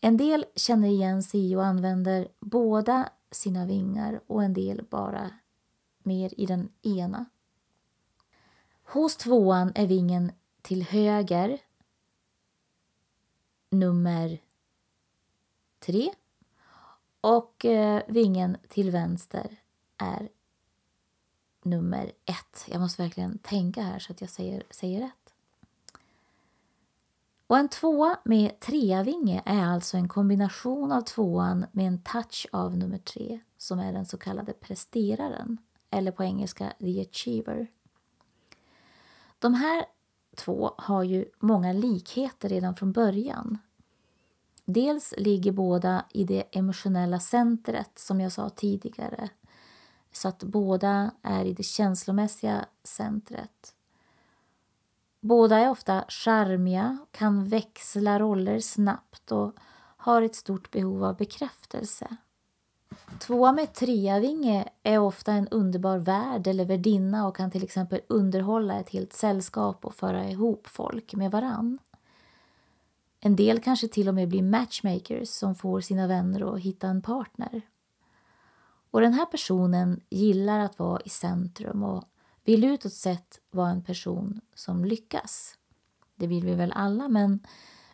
En 0.01 0.17
del 0.17 0.45
känner 0.55 0.87
igen 0.87 1.23
sig 1.23 1.57
och 1.57 1.65
använder 1.65 2.27
båda 2.39 3.09
sina 3.31 3.65
vingar 3.65 4.21
och 4.27 4.43
en 4.43 4.53
del 4.53 4.85
bara 4.89 5.31
mer 6.03 6.33
i 6.37 6.45
den 6.45 6.69
ena. 6.81 7.25
Hos 8.83 9.17
tvåan 9.17 9.71
är 9.75 9.87
vingen 9.87 10.31
till 10.61 10.83
höger 10.83 11.59
nummer 13.69 14.41
tre 15.79 16.13
och 17.21 17.65
eh, 17.65 18.03
vingen 18.07 18.57
till 18.67 18.91
vänster 18.91 19.57
är 19.97 20.29
nummer 21.63 22.11
ett. 22.25 22.65
Jag 22.67 22.81
måste 22.81 23.01
verkligen 23.01 23.37
tänka 23.37 23.81
här 23.81 23.99
så 23.99 24.13
att 24.13 24.21
jag 24.21 24.29
säger, 24.29 24.63
säger 24.69 25.01
rätt. 25.01 25.18
Och 27.49 27.57
en 27.57 27.69
tvåa 27.69 28.19
med 28.25 28.59
treavinge 28.59 29.41
är 29.45 29.65
alltså 29.65 29.97
en 29.97 30.07
kombination 30.07 30.91
av 30.91 31.01
tvåan 31.01 31.65
med 31.71 31.87
en 31.87 32.01
touch 32.01 32.47
av 32.51 32.77
nummer 32.77 32.97
tre 32.97 33.39
som 33.57 33.79
är 33.79 33.93
den 33.93 34.05
så 34.05 34.17
kallade 34.17 34.53
presteraren, 34.53 35.57
eller 35.91 36.11
på 36.11 36.23
engelska 36.23 36.73
the 36.79 37.01
achiever. 37.01 37.67
De 39.39 39.53
här 39.53 39.85
två 40.35 40.71
har 40.77 41.03
ju 41.03 41.25
många 41.39 41.73
likheter 41.73 42.49
redan 42.49 42.75
från 42.75 42.91
början. 42.91 43.57
Dels 44.65 45.13
ligger 45.17 45.51
båda 45.51 46.05
i 46.13 46.23
det 46.23 46.57
emotionella 46.57 47.19
centret, 47.19 47.99
som 47.99 48.21
jag 48.21 48.31
sa 48.31 48.49
tidigare. 48.49 49.29
Så 50.11 50.27
att 50.27 50.43
båda 50.43 51.11
är 51.21 51.45
i 51.45 51.53
det 51.53 51.63
känslomässiga 51.63 52.65
centret. 52.83 53.75
Båda 55.21 55.59
är 55.59 55.69
ofta 55.69 56.05
charmiga, 56.07 56.97
kan 57.11 57.45
växla 57.45 58.19
roller 58.19 58.59
snabbt 58.59 59.31
och 59.31 59.53
har 59.97 60.21
ett 60.21 60.35
stort 60.35 60.71
behov 60.71 61.03
av 61.03 61.17
bekräftelse. 61.17 62.17
Tvåa 63.19 63.51
med 63.51 63.73
treavinge 63.73 64.69
är 64.83 64.99
ofta 64.99 65.33
en 65.33 65.47
underbar 65.47 65.97
värd 65.97 66.47
eller 66.47 66.65
värdinna 66.65 67.27
och 67.27 67.35
kan 67.35 67.51
till 67.51 67.63
exempel 67.63 68.01
underhålla 68.07 68.79
ett 68.79 68.89
helt 68.89 69.13
sällskap 69.13 69.85
och 69.85 69.95
föra 69.95 70.29
ihop 70.29 70.67
folk 70.67 71.13
med 71.13 71.31
varann. 71.31 71.79
En 73.19 73.35
del 73.35 73.59
kanske 73.59 73.87
till 73.87 74.07
och 74.07 74.15
med 74.15 74.29
blir 74.29 74.43
matchmakers 74.43 75.29
som 75.29 75.55
får 75.55 75.81
sina 75.81 76.07
vänner 76.07 76.53
att 76.53 76.59
hitta 76.59 76.87
en 76.87 77.01
partner. 77.01 77.61
Och 78.91 79.01
den 79.01 79.13
här 79.13 79.25
personen 79.25 80.01
gillar 80.09 80.59
att 80.59 80.79
vara 80.79 81.01
i 81.01 81.09
centrum 81.09 81.83
och 81.83 82.03
vill 82.43 82.63
utåt 82.63 82.93
sett 82.93 83.39
vara 83.51 83.69
en 83.69 83.83
person 83.83 84.41
som 84.53 84.85
lyckas. 84.85 85.55
Det 86.15 86.27
vill 86.27 86.45
vi 86.45 86.55
väl 86.55 86.71
alla, 86.71 87.07
men, 87.07 87.39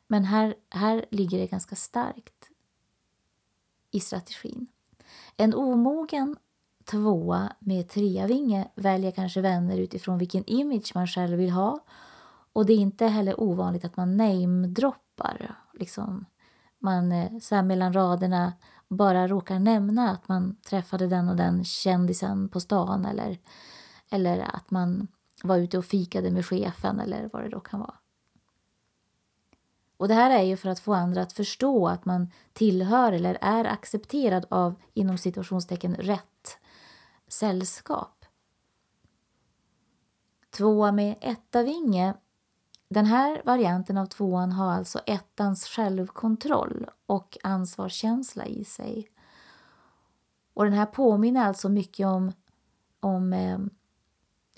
men 0.08 0.24
här, 0.24 0.56
här 0.70 1.06
ligger 1.12 1.40
det 1.40 1.48
ganska 1.48 1.76
starkt 1.76 2.50
i 3.92 4.00
strategin. 4.00 4.68
En 5.38 5.54
omogen 5.54 6.36
tvåa 6.86 7.54
med 7.60 7.90
treavinge 7.90 8.68
väljer 8.76 9.12
kanske 9.12 9.42
vänner 9.42 9.78
utifrån 9.78 10.18
vilken 10.18 10.44
image 10.46 10.92
man 10.96 11.08
själv 11.08 11.38
vill 11.38 11.50
ha. 11.52 11.80
Och 12.54 12.66
det 12.66 12.74
är 12.74 12.78
inte 12.78 13.06
heller 13.06 13.40
ovanligt 13.40 13.86
att 13.86 13.98
man 13.98 14.18
namedroppar. 14.18 15.56
Liksom, 15.74 16.26
man 16.80 17.12
eh, 17.12 17.40
så 17.40 17.56
här 17.56 17.64
mellan 17.64 17.94
raderna 17.94 18.54
bara 18.88 19.28
råkar 19.28 19.60
nämna 19.60 20.12
att 20.12 20.28
man 20.28 20.56
träffade 20.56 21.08
den 21.08 21.30
och 21.30 21.36
den 21.36 21.64
kändisen 21.64 22.50
på 22.50 22.60
stan 22.60 23.06
eller, 23.06 23.40
eller 24.10 24.56
att 24.56 24.72
man 24.72 25.08
var 25.44 25.58
ute 25.58 25.78
och 25.78 25.86
fikade 25.86 26.32
med 26.32 26.46
chefen 26.46 27.00
eller 27.00 27.30
vad 27.34 27.44
det 27.44 27.50
då 27.50 27.60
kan 27.60 27.80
vara. 27.80 27.96
Och 29.98 30.08
det 30.08 30.14
här 30.14 30.32
är 30.32 30.44
ju 30.44 30.58
för 30.58 30.70
att 30.70 30.80
få 30.80 30.94
andra 30.94 31.22
att 31.22 31.34
förstå 31.34 31.88
att 31.88 32.06
man 32.06 32.32
tillhör 32.54 33.12
eller 33.12 33.38
är 33.42 33.66
accepterad 33.66 34.46
av 34.50 34.76
inom 34.94 35.18
situationstecken 35.18 35.96
rätt 35.96 36.58
sällskap. 37.28 38.26
Tvåa 40.50 40.92
med 40.92 41.16
etta 41.22 41.64
vinge. 41.64 42.14
Den 42.88 43.06
här 43.06 43.42
varianten 43.46 43.98
av 43.98 44.06
tvåan 44.06 44.52
har 44.52 44.72
alltså 44.72 45.00
ettans 45.00 45.66
självkontroll 45.66 46.90
och 47.06 47.38
ansvarskänsla 47.44 48.46
i 48.46 48.66
sig. 48.66 49.10
Och 50.54 50.64
den 50.64 50.74
här 50.74 50.86
påminner 50.86 51.46
alltså 51.46 51.70
mycket 51.70 52.08
om, 52.08 52.32
om 53.00 53.34
eh, 53.34 53.60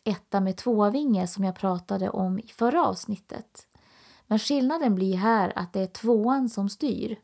etta 0.08 0.40
med 0.40 0.58
tvåvinge 0.58 1.28
som 1.28 1.44
jag 1.44 1.56
pratade 1.56 2.10
om 2.10 2.40
i 2.40 2.48
förra 2.48 2.86
avsnittet. 2.86 3.68
Men 4.28 4.40
skillnaden 4.40 4.96
blir 4.96 5.16
här 5.16 5.54
att 5.56 5.74
det 5.74 5.82
är 5.82 5.88
tvåan 5.88 6.50
som 6.50 6.70
styr. 6.70 7.20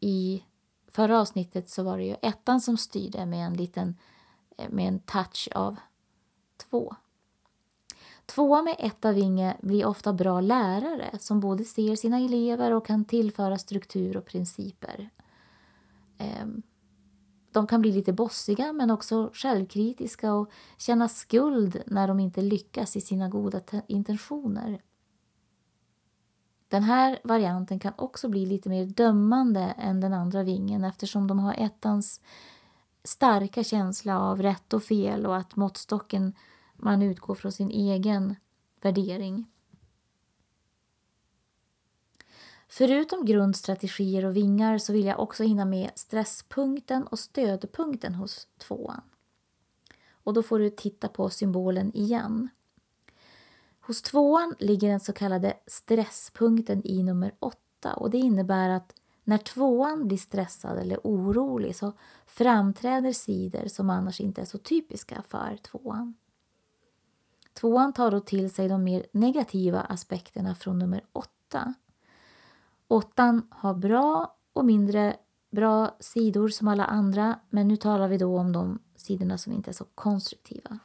I 0.00 0.44
förra 0.88 1.20
avsnittet 1.20 1.70
så 1.70 1.82
var 1.82 1.98
det 1.98 2.04
ju 2.04 2.16
ettan 2.22 2.60
som 2.60 2.76
styrde 2.76 3.26
med 3.26 3.46
en 3.46 3.54
liten 3.54 3.96
eh, 4.58 4.70
med 4.70 4.88
en 4.88 4.98
touch 4.98 5.48
av 5.54 5.76
två. 6.70 6.94
Tvåa 8.26 8.62
med 8.62 8.76
etta 8.78 9.12
vinge 9.12 9.56
blir 9.60 9.86
ofta 9.86 10.12
bra 10.12 10.40
lärare 10.40 11.18
som 11.18 11.40
både 11.40 11.64
ser 11.64 11.96
sina 11.96 12.18
elever 12.18 12.72
och 12.72 12.86
kan 12.86 13.04
tillföra 13.04 13.58
struktur 13.58 14.16
och 14.16 14.26
principer. 14.26 15.10
Ehm, 16.18 16.62
de 17.56 17.66
kan 17.66 17.80
bli 17.80 17.92
lite 17.92 18.12
bossiga 18.12 18.72
men 18.72 18.90
också 18.90 19.30
självkritiska 19.32 20.34
och 20.34 20.50
känna 20.78 21.08
skuld 21.08 21.82
när 21.86 22.08
de 22.08 22.20
inte 22.20 22.40
lyckas 22.40 22.96
i 22.96 23.00
sina 23.00 23.28
goda 23.28 23.60
intentioner. 23.86 24.82
Den 26.68 26.82
här 26.82 27.18
varianten 27.24 27.78
kan 27.78 27.92
också 27.96 28.28
bli 28.28 28.46
lite 28.46 28.68
mer 28.68 28.86
dömande 28.86 29.60
än 29.60 30.00
den 30.00 30.12
andra 30.12 30.42
vingen 30.42 30.84
eftersom 30.84 31.26
de 31.26 31.38
har 31.38 31.54
ettans 31.54 32.20
starka 33.04 33.64
känsla 33.64 34.20
av 34.20 34.42
rätt 34.42 34.72
och 34.72 34.82
fel 34.82 35.26
och 35.26 35.36
att 35.36 35.56
måttstocken 35.56 36.32
man 36.74 37.02
utgår 37.02 37.34
från 37.34 37.52
sin 37.52 37.70
egen 37.70 38.36
värdering. 38.82 39.46
Förutom 42.78 43.24
grundstrategier 43.24 44.24
och 44.24 44.36
vingar 44.36 44.78
så 44.78 44.92
vill 44.92 45.04
jag 45.04 45.20
också 45.20 45.42
hinna 45.42 45.64
med 45.64 45.90
stresspunkten 45.94 47.06
och 47.06 47.18
stödpunkten 47.18 48.14
hos 48.14 48.48
tvåan. 48.58 49.00
Och 50.10 50.34
då 50.34 50.42
får 50.42 50.58
du 50.58 50.70
titta 50.70 51.08
på 51.08 51.30
symbolen 51.30 51.96
igen. 51.96 52.48
Hos 53.80 54.02
tvåan 54.02 54.54
ligger 54.58 54.88
den 54.88 55.00
så 55.00 55.12
kallade 55.12 55.56
stresspunkten 55.66 56.86
i 56.86 57.02
nummer 57.02 57.34
åtta 57.38 57.94
och 57.94 58.10
det 58.10 58.18
innebär 58.18 58.68
att 58.68 58.94
när 59.24 59.38
tvåan 59.38 60.08
blir 60.08 60.18
stressad 60.18 60.78
eller 60.78 61.00
orolig 61.04 61.76
så 61.76 61.92
framträder 62.26 63.12
sidor 63.12 63.68
som 63.68 63.90
annars 63.90 64.20
inte 64.20 64.40
är 64.40 64.44
så 64.44 64.58
typiska 64.58 65.22
för 65.28 65.56
tvåan. 65.56 66.14
Tvåan 67.52 67.92
tar 67.92 68.10
då 68.10 68.20
till 68.20 68.50
sig 68.50 68.68
de 68.68 68.84
mer 68.84 69.06
negativa 69.12 69.80
aspekterna 69.80 70.54
från 70.54 70.78
nummer 70.78 71.04
åtta. 71.12 71.74
Åttan 72.88 73.48
har 73.50 73.74
bra 73.74 74.36
och 74.52 74.64
mindre 74.64 75.16
bra 75.50 75.96
sidor 76.00 76.48
som 76.48 76.68
alla 76.68 76.84
andra 76.84 77.40
men 77.50 77.68
nu 77.68 77.76
talar 77.76 78.08
vi 78.08 78.18
då 78.18 78.38
om 78.38 78.52
de 78.52 78.78
sidorna 78.96 79.38
som 79.38 79.52
inte 79.52 79.70
är 79.70 79.72
så 79.72 79.84
konstruktiva. 79.84 80.78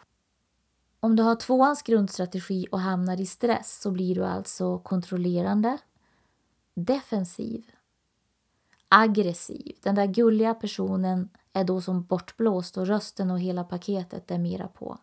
Om 0.99 1.15
du 1.15 1.23
har 1.23 1.35
tvåans 1.35 1.83
grundstrategi 1.83 2.67
och 2.71 2.79
hamnar 2.79 3.21
i 3.21 3.25
stress 3.25 3.81
så 3.81 3.91
blir 3.91 4.15
du 4.15 4.25
alltså 4.25 4.79
kontrollerande, 4.79 5.77
defensiv, 6.73 7.71
aggressiv. 8.87 9.77
Den 9.83 9.95
där 9.95 10.05
gulliga 10.05 10.53
personen 10.53 11.29
är 11.53 11.63
då 11.63 11.81
som 11.81 12.03
bortblåst 12.03 12.77
och 12.77 12.87
rösten 12.87 13.31
och 13.31 13.39
hela 13.39 13.63
paketet 13.63 14.31
är 14.31 14.37
mera 14.37 14.67
på. 14.67 14.97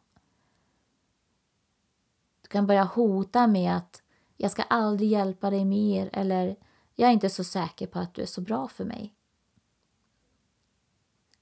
Du 2.43 2.49
kan 2.49 2.67
börja 2.67 2.85
hota 2.85 3.47
med 3.47 3.77
att 3.77 4.03
jag 4.37 4.51
ska 4.51 4.63
aldrig 4.63 5.11
hjälpa 5.11 5.51
dig 5.51 5.65
mer 5.65 6.11
eller 6.13 6.57
jag 7.01 7.09
är 7.09 7.13
inte 7.13 7.31
så 7.31 7.45
säker 7.45 7.87
på 7.87 7.99
att 7.99 8.15
du 8.15 8.23
är 8.23 8.27
så 8.27 8.41
bra 8.41 8.69
för 8.69 8.85
mig. 8.85 9.15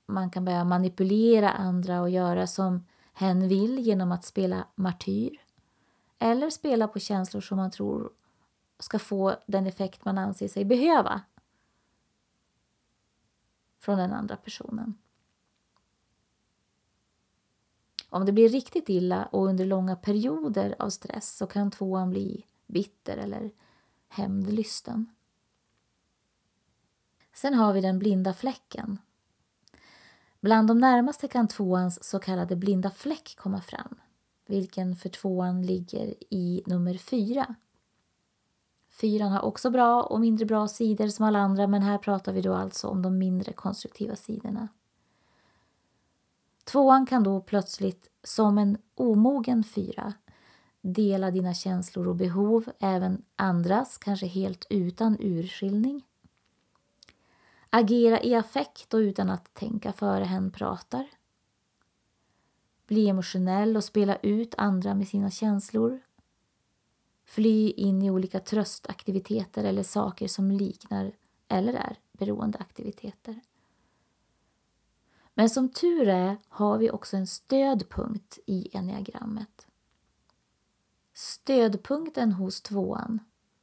Man 0.06 0.30
kan 0.30 0.44
börja 0.44 0.64
manipulera 0.64 1.50
andra 1.50 2.00
och 2.00 2.10
göra 2.10 2.46
som 2.46 2.86
hen 3.12 3.48
vill 3.48 3.78
genom 3.78 4.12
att 4.12 4.24
spela 4.24 4.66
martyr 4.74 5.40
eller 6.18 6.50
spela 6.50 6.88
på 6.88 6.98
känslor 6.98 7.40
som 7.40 7.56
man 7.56 7.70
tror 7.70 8.12
ska 8.78 8.98
få 8.98 9.36
den 9.46 9.66
effekt 9.66 10.04
man 10.04 10.18
anser 10.18 10.48
sig 10.48 10.64
behöva 10.64 11.22
från 13.78 13.98
den 13.98 14.12
andra 14.12 14.36
personen. 14.36 14.94
Om 18.10 18.24
det 18.24 18.32
blir 18.32 18.48
riktigt 18.48 18.88
illa 18.88 19.26
och 19.26 19.46
under 19.46 19.64
långa 19.64 19.96
perioder 19.96 20.76
av 20.78 20.90
stress 20.90 21.36
så 21.36 21.46
kan 21.46 21.70
tvåan 21.70 22.10
bli 22.10 22.44
bitter 22.66 23.16
eller 23.16 23.50
hämndlysten. 24.08 25.15
Sen 27.36 27.54
har 27.54 27.72
vi 27.72 27.80
den 27.80 27.98
blinda 27.98 28.32
fläcken. 28.34 28.98
Bland 30.40 30.68
de 30.68 30.78
närmaste 30.78 31.28
kan 31.28 31.48
tvåans 31.48 32.04
så 32.04 32.18
kallade 32.18 32.56
blinda 32.56 32.90
fläck 32.90 33.36
komma 33.38 33.60
fram, 33.60 33.94
vilken 34.46 34.96
för 34.96 35.08
tvåan 35.08 35.62
ligger 35.62 36.14
i 36.30 36.62
nummer 36.66 36.94
fyra. 36.94 37.54
Fyran 38.90 39.32
har 39.32 39.42
också 39.42 39.70
bra 39.70 40.02
och 40.02 40.20
mindre 40.20 40.46
bra 40.46 40.68
sidor 40.68 41.08
som 41.08 41.24
alla 41.24 41.38
andra 41.38 41.66
men 41.66 41.82
här 41.82 41.98
pratar 41.98 42.32
vi 42.32 42.40
då 42.40 42.54
alltså 42.54 42.88
om 42.88 43.02
de 43.02 43.18
mindre 43.18 43.52
konstruktiva 43.52 44.16
sidorna. 44.16 44.68
Tvåan 46.64 47.06
kan 47.06 47.22
då 47.22 47.40
plötsligt, 47.40 48.10
som 48.22 48.58
en 48.58 48.78
omogen 48.94 49.64
fyra, 49.64 50.12
dela 50.80 51.30
dina 51.30 51.54
känslor 51.54 52.08
och 52.08 52.16
behov, 52.16 52.72
även 52.78 53.22
andras, 53.36 53.98
kanske 53.98 54.26
helt 54.26 54.66
utan 54.70 55.16
urskiljning. 55.20 56.02
Agera 57.70 58.22
i 58.22 58.34
affekt 58.34 58.94
och 58.94 58.98
utan 58.98 59.30
att 59.30 59.54
tänka 59.54 59.92
före 59.92 60.24
hen 60.24 60.50
pratar. 60.50 61.06
Bli 62.86 63.08
emotionell 63.08 63.76
och 63.76 63.84
spela 63.84 64.16
ut 64.16 64.54
andra 64.58 64.94
med 64.94 65.08
sina 65.08 65.30
känslor. 65.30 66.00
Fly 67.24 67.70
in 67.70 68.02
i 68.02 68.10
olika 68.10 68.40
tröstaktiviteter 68.40 69.64
eller 69.64 69.82
saker 69.82 70.28
som 70.28 70.50
liknar 70.50 71.12
eller 71.48 71.72
är 71.72 71.98
beroendeaktiviteter. 72.12 73.40
Men 75.34 75.50
som 75.50 75.68
tur 75.68 76.08
är 76.08 76.36
har 76.48 76.78
vi 76.78 76.90
också 76.90 77.16
en 77.16 77.26
stödpunkt 77.26 78.38
i 78.46 78.68
enneagrammet. 78.72 79.66
Stödpunkten 81.14 82.32
hos 82.32 82.62
tvåan 82.62 83.20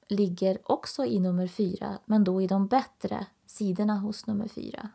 ligger 0.08 0.72
också 0.72 1.06
i 1.06 1.20
nummer 1.20 1.48
fyra, 1.48 2.00
men 2.06 2.24
då 2.24 2.42
i 2.42 2.48
de 2.48 2.68
bättre 2.68 3.28
sidorna 3.46 4.00
hos 4.00 4.28
nummer 4.28 4.48
fyra. 4.48 4.90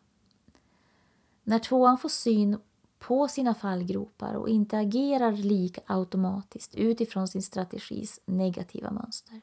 När 1.45 1.59
tvåan 1.59 1.99
får 1.99 2.09
syn 2.09 2.59
på 2.99 3.29
sina 3.29 3.55
fallgropar 3.55 4.35
och 4.35 4.49
inte 4.49 4.79
agerar 4.79 5.33
lika 5.33 5.81
automatiskt 5.87 6.75
utifrån 6.75 7.29
sin 7.29 7.43
strategis 7.43 8.21
negativa 8.25 8.91
mönster, 8.91 9.41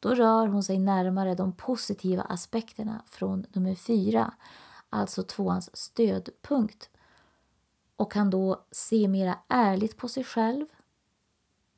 då 0.00 0.14
rör 0.14 0.46
hon 0.46 0.62
sig 0.62 0.78
närmare 0.78 1.34
de 1.34 1.52
positiva 1.52 2.22
aspekterna 2.22 3.02
från 3.06 3.46
nummer 3.52 3.74
fyra, 3.74 4.34
alltså 4.90 5.22
tvåans 5.22 5.76
stödpunkt, 5.76 6.90
och 7.96 8.12
kan 8.12 8.30
då 8.30 8.64
se 8.70 9.08
mera 9.08 9.38
ärligt 9.48 9.96
på 9.96 10.08
sig 10.08 10.24
själv 10.24 10.66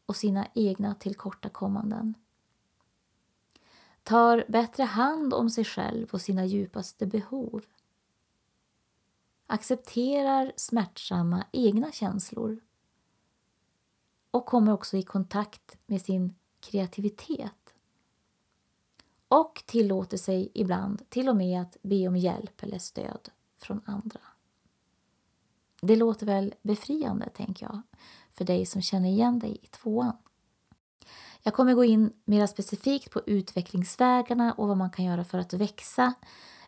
och 0.06 0.16
sina 0.16 0.46
egna 0.54 0.94
tillkortakommanden 0.94 2.14
tar 4.02 4.44
bättre 4.48 4.82
hand 4.82 5.34
om 5.34 5.50
sig 5.50 5.64
själv 5.64 6.08
och 6.12 6.20
sina 6.20 6.44
djupaste 6.44 7.06
behov. 7.06 7.64
Accepterar 9.46 10.52
smärtsamma 10.56 11.44
egna 11.52 11.92
känslor 11.92 12.60
och 14.30 14.46
kommer 14.46 14.72
också 14.72 14.96
i 14.96 15.02
kontakt 15.02 15.78
med 15.86 16.02
sin 16.02 16.34
kreativitet. 16.60 17.74
Och 19.28 19.62
tillåter 19.66 20.16
sig 20.16 20.50
ibland 20.54 21.10
till 21.10 21.28
och 21.28 21.36
med 21.36 21.60
att 21.62 21.76
be 21.82 22.08
om 22.08 22.16
hjälp 22.16 22.62
eller 22.62 22.78
stöd 22.78 23.28
från 23.58 23.80
andra. 23.84 24.20
Det 25.80 25.96
låter 25.96 26.26
väl 26.26 26.54
befriande, 26.62 27.28
tänker 27.28 27.66
jag, 27.66 27.82
för 28.30 28.44
dig 28.44 28.66
som 28.66 28.82
känner 28.82 29.08
igen 29.08 29.38
dig 29.38 29.58
i 29.62 29.66
tvåan. 29.66 30.16
Jag 31.42 31.54
kommer 31.54 31.74
gå 31.74 31.84
in 31.84 32.12
mer 32.24 32.46
specifikt 32.46 33.10
på 33.10 33.20
utvecklingsvägarna 33.26 34.52
och 34.52 34.68
vad 34.68 34.76
man 34.76 34.90
kan 34.90 35.04
göra 35.04 35.24
för 35.24 35.38
att 35.38 35.52
växa 35.52 36.14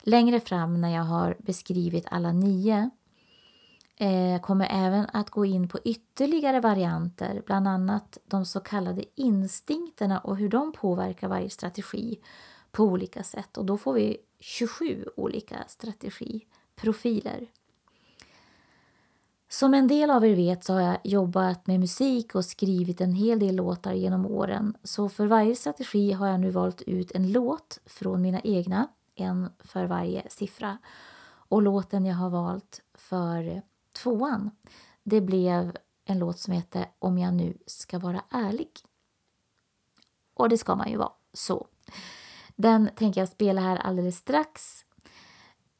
längre 0.03 0.41
fram 0.41 0.81
när 0.81 0.95
jag 0.95 1.03
har 1.03 1.37
beskrivit 1.39 2.07
alla 2.11 2.33
nio. 2.33 2.91
Eh, 3.97 4.31
jag 4.31 4.43
kommer 4.43 4.69
även 4.71 5.07
att 5.13 5.31
gå 5.31 5.45
in 5.45 5.69
på 5.69 5.79
ytterligare 5.85 6.61
varianter, 6.61 7.43
bland 7.47 7.69
annat 7.69 8.19
de 8.27 8.47
så 8.47 8.61
kallade 8.61 9.05
instinkterna 9.15 10.19
och 10.19 10.37
hur 10.37 10.49
de 10.49 10.73
påverkar 10.73 11.29
varje 11.29 11.51
strategi 11.51 12.19
på 12.73 12.85
olika 12.85 13.23
sätt. 13.23 13.57
Och 13.57 13.65
då 13.65 13.79
får 13.79 13.93
vi 13.93 14.17
27 14.41 15.05
olika 15.17 15.65
strategiprofiler. 15.69 17.47
Som 19.55 19.75
en 19.75 19.87
del 19.87 20.11
av 20.11 20.25
er 20.27 20.35
vet 20.35 20.65
så 20.65 20.73
har 20.73 20.81
jag 20.81 20.99
jobbat 21.05 21.67
med 21.67 21.81
musik 21.81 22.35
och 22.35 22.45
skrivit 22.45 23.01
en 23.01 23.13
hel 23.13 23.39
del 23.39 23.57
låtar 23.57 23.93
genom 23.93 24.27
åren. 24.27 24.77
Så 24.83 25.09
för 25.09 25.27
varje 25.27 25.55
strategi 25.55 26.13
har 26.13 26.27
jag 26.29 26.41
nu 26.41 26.51
valt 26.51 26.83
ut 26.83 27.13
en 27.13 27.33
låt 27.33 27.79
från 27.87 28.23
mina 28.23 28.41
egna, 28.41 28.89
en 29.15 29.51
för 29.59 29.85
varje 29.85 30.31
siffra. 30.31 30.79
Och 31.49 31.63
låten 31.63 32.07
jag 32.07 32.15
har 32.15 32.31
valt 32.31 32.83
för 32.95 33.63
tvåan, 33.93 34.51
det 35.03 35.21
blev 35.21 35.77
en 36.05 36.19
låt 36.19 36.39
som 36.39 36.53
heter 36.53 36.87
Om 36.99 37.19
jag 37.19 37.35
nu 37.35 37.59
ska 37.67 37.99
vara 37.99 38.23
ärlig. 38.31 38.71
Och 40.35 40.49
det 40.49 40.59
ska 40.59 40.75
man 40.75 40.91
ju 40.91 40.97
vara, 40.97 41.13
så. 41.33 41.67
Den 42.57 42.91
tänker 42.97 43.21
jag 43.21 43.29
spela 43.29 43.61
här 43.61 43.77
alldeles 43.77 44.17
strax. 44.17 44.84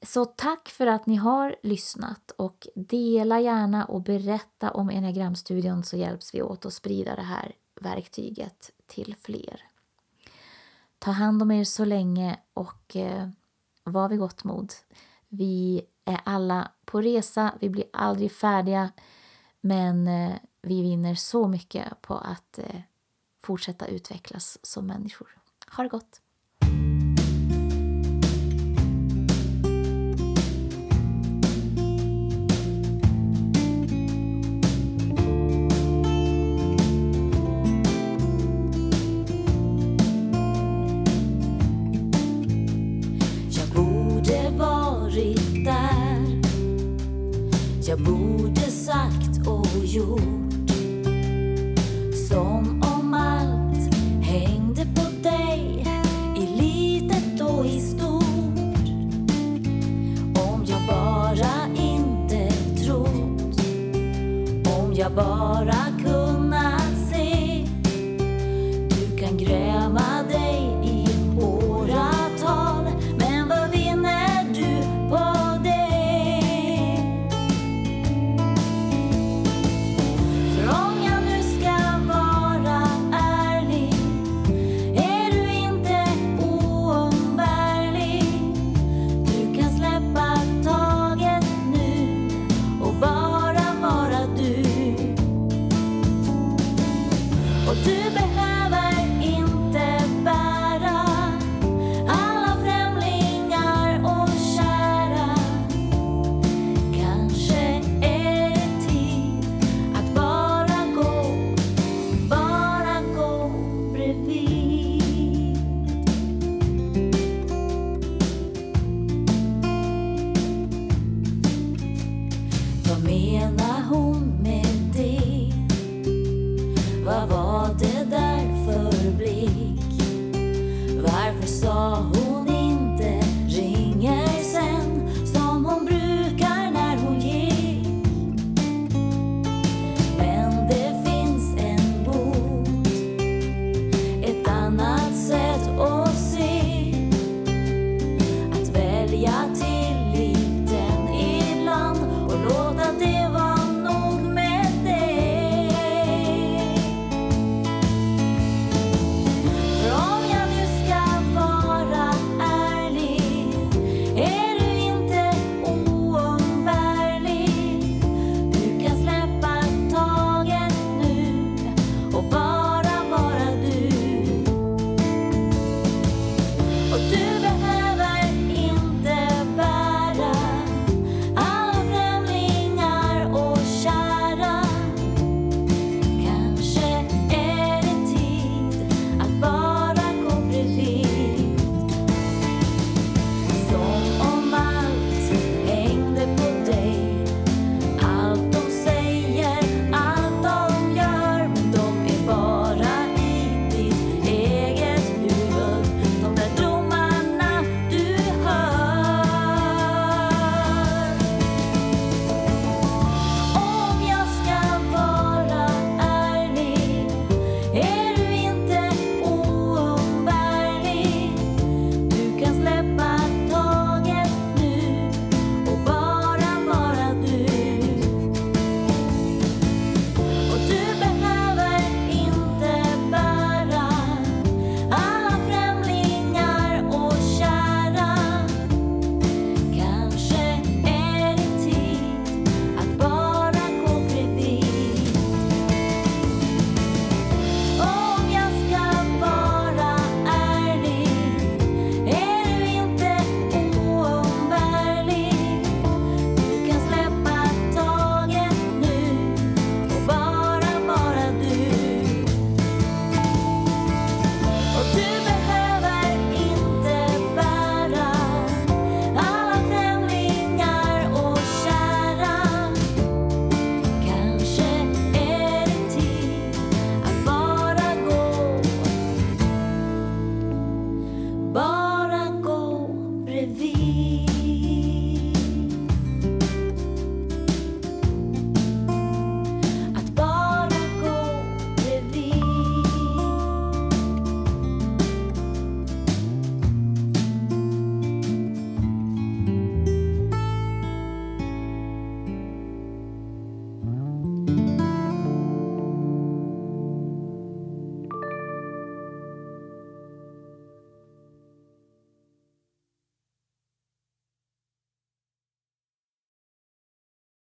Så 0.07 0.25
tack 0.25 0.69
för 0.69 0.87
att 0.87 1.07
ni 1.07 1.17
har 1.17 1.57
lyssnat 1.63 2.31
och 2.31 2.69
dela 2.75 3.41
gärna 3.41 3.85
och 3.85 4.03
berätta 4.03 4.71
om 4.71 4.91
Enneagramstudion 4.91 5.85
så 5.85 5.97
hjälps 5.97 6.35
vi 6.35 6.43
åt 6.43 6.67
att 6.67 6.73
sprida 6.73 7.17
det 7.17 7.23
här 7.23 7.53
verktyget 7.81 8.71
till 8.87 9.17
fler. 9.23 9.61
Ta 10.99 11.11
hand 11.11 11.43
om 11.43 11.51
er 11.51 11.65
så 11.65 11.85
länge 11.85 12.39
och 12.55 12.97
eh, 12.97 13.29
var 13.85 14.09
vid 14.09 14.19
gott 14.19 14.45
mod. 14.45 14.73
Vi 15.29 15.83
är 16.05 16.21
alla 16.25 16.71
på 16.85 17.01
resa, 17.01 17.55
vi 17.61 17.69
blir 17.69 17.85
aldrig 17.93 18.33
färdiga 18.33 18.93
men 19.61 20.09
eh, 20.09 20.35
vi 20.63 20.83
vinner 20.83 21.15
så 21.15 21.49
mycket 21.49 22.03
på 22.03 22.15
att 22.15 22.59
eh, 22.59 22.81
fortsätta 23.43 23.87
utvecklas 23.87 24.59
som 24.63 24.87
människor. 24.87 25.39
Ha 25.77 25.83
det 25.83 25.89
gott! 25.89 26.21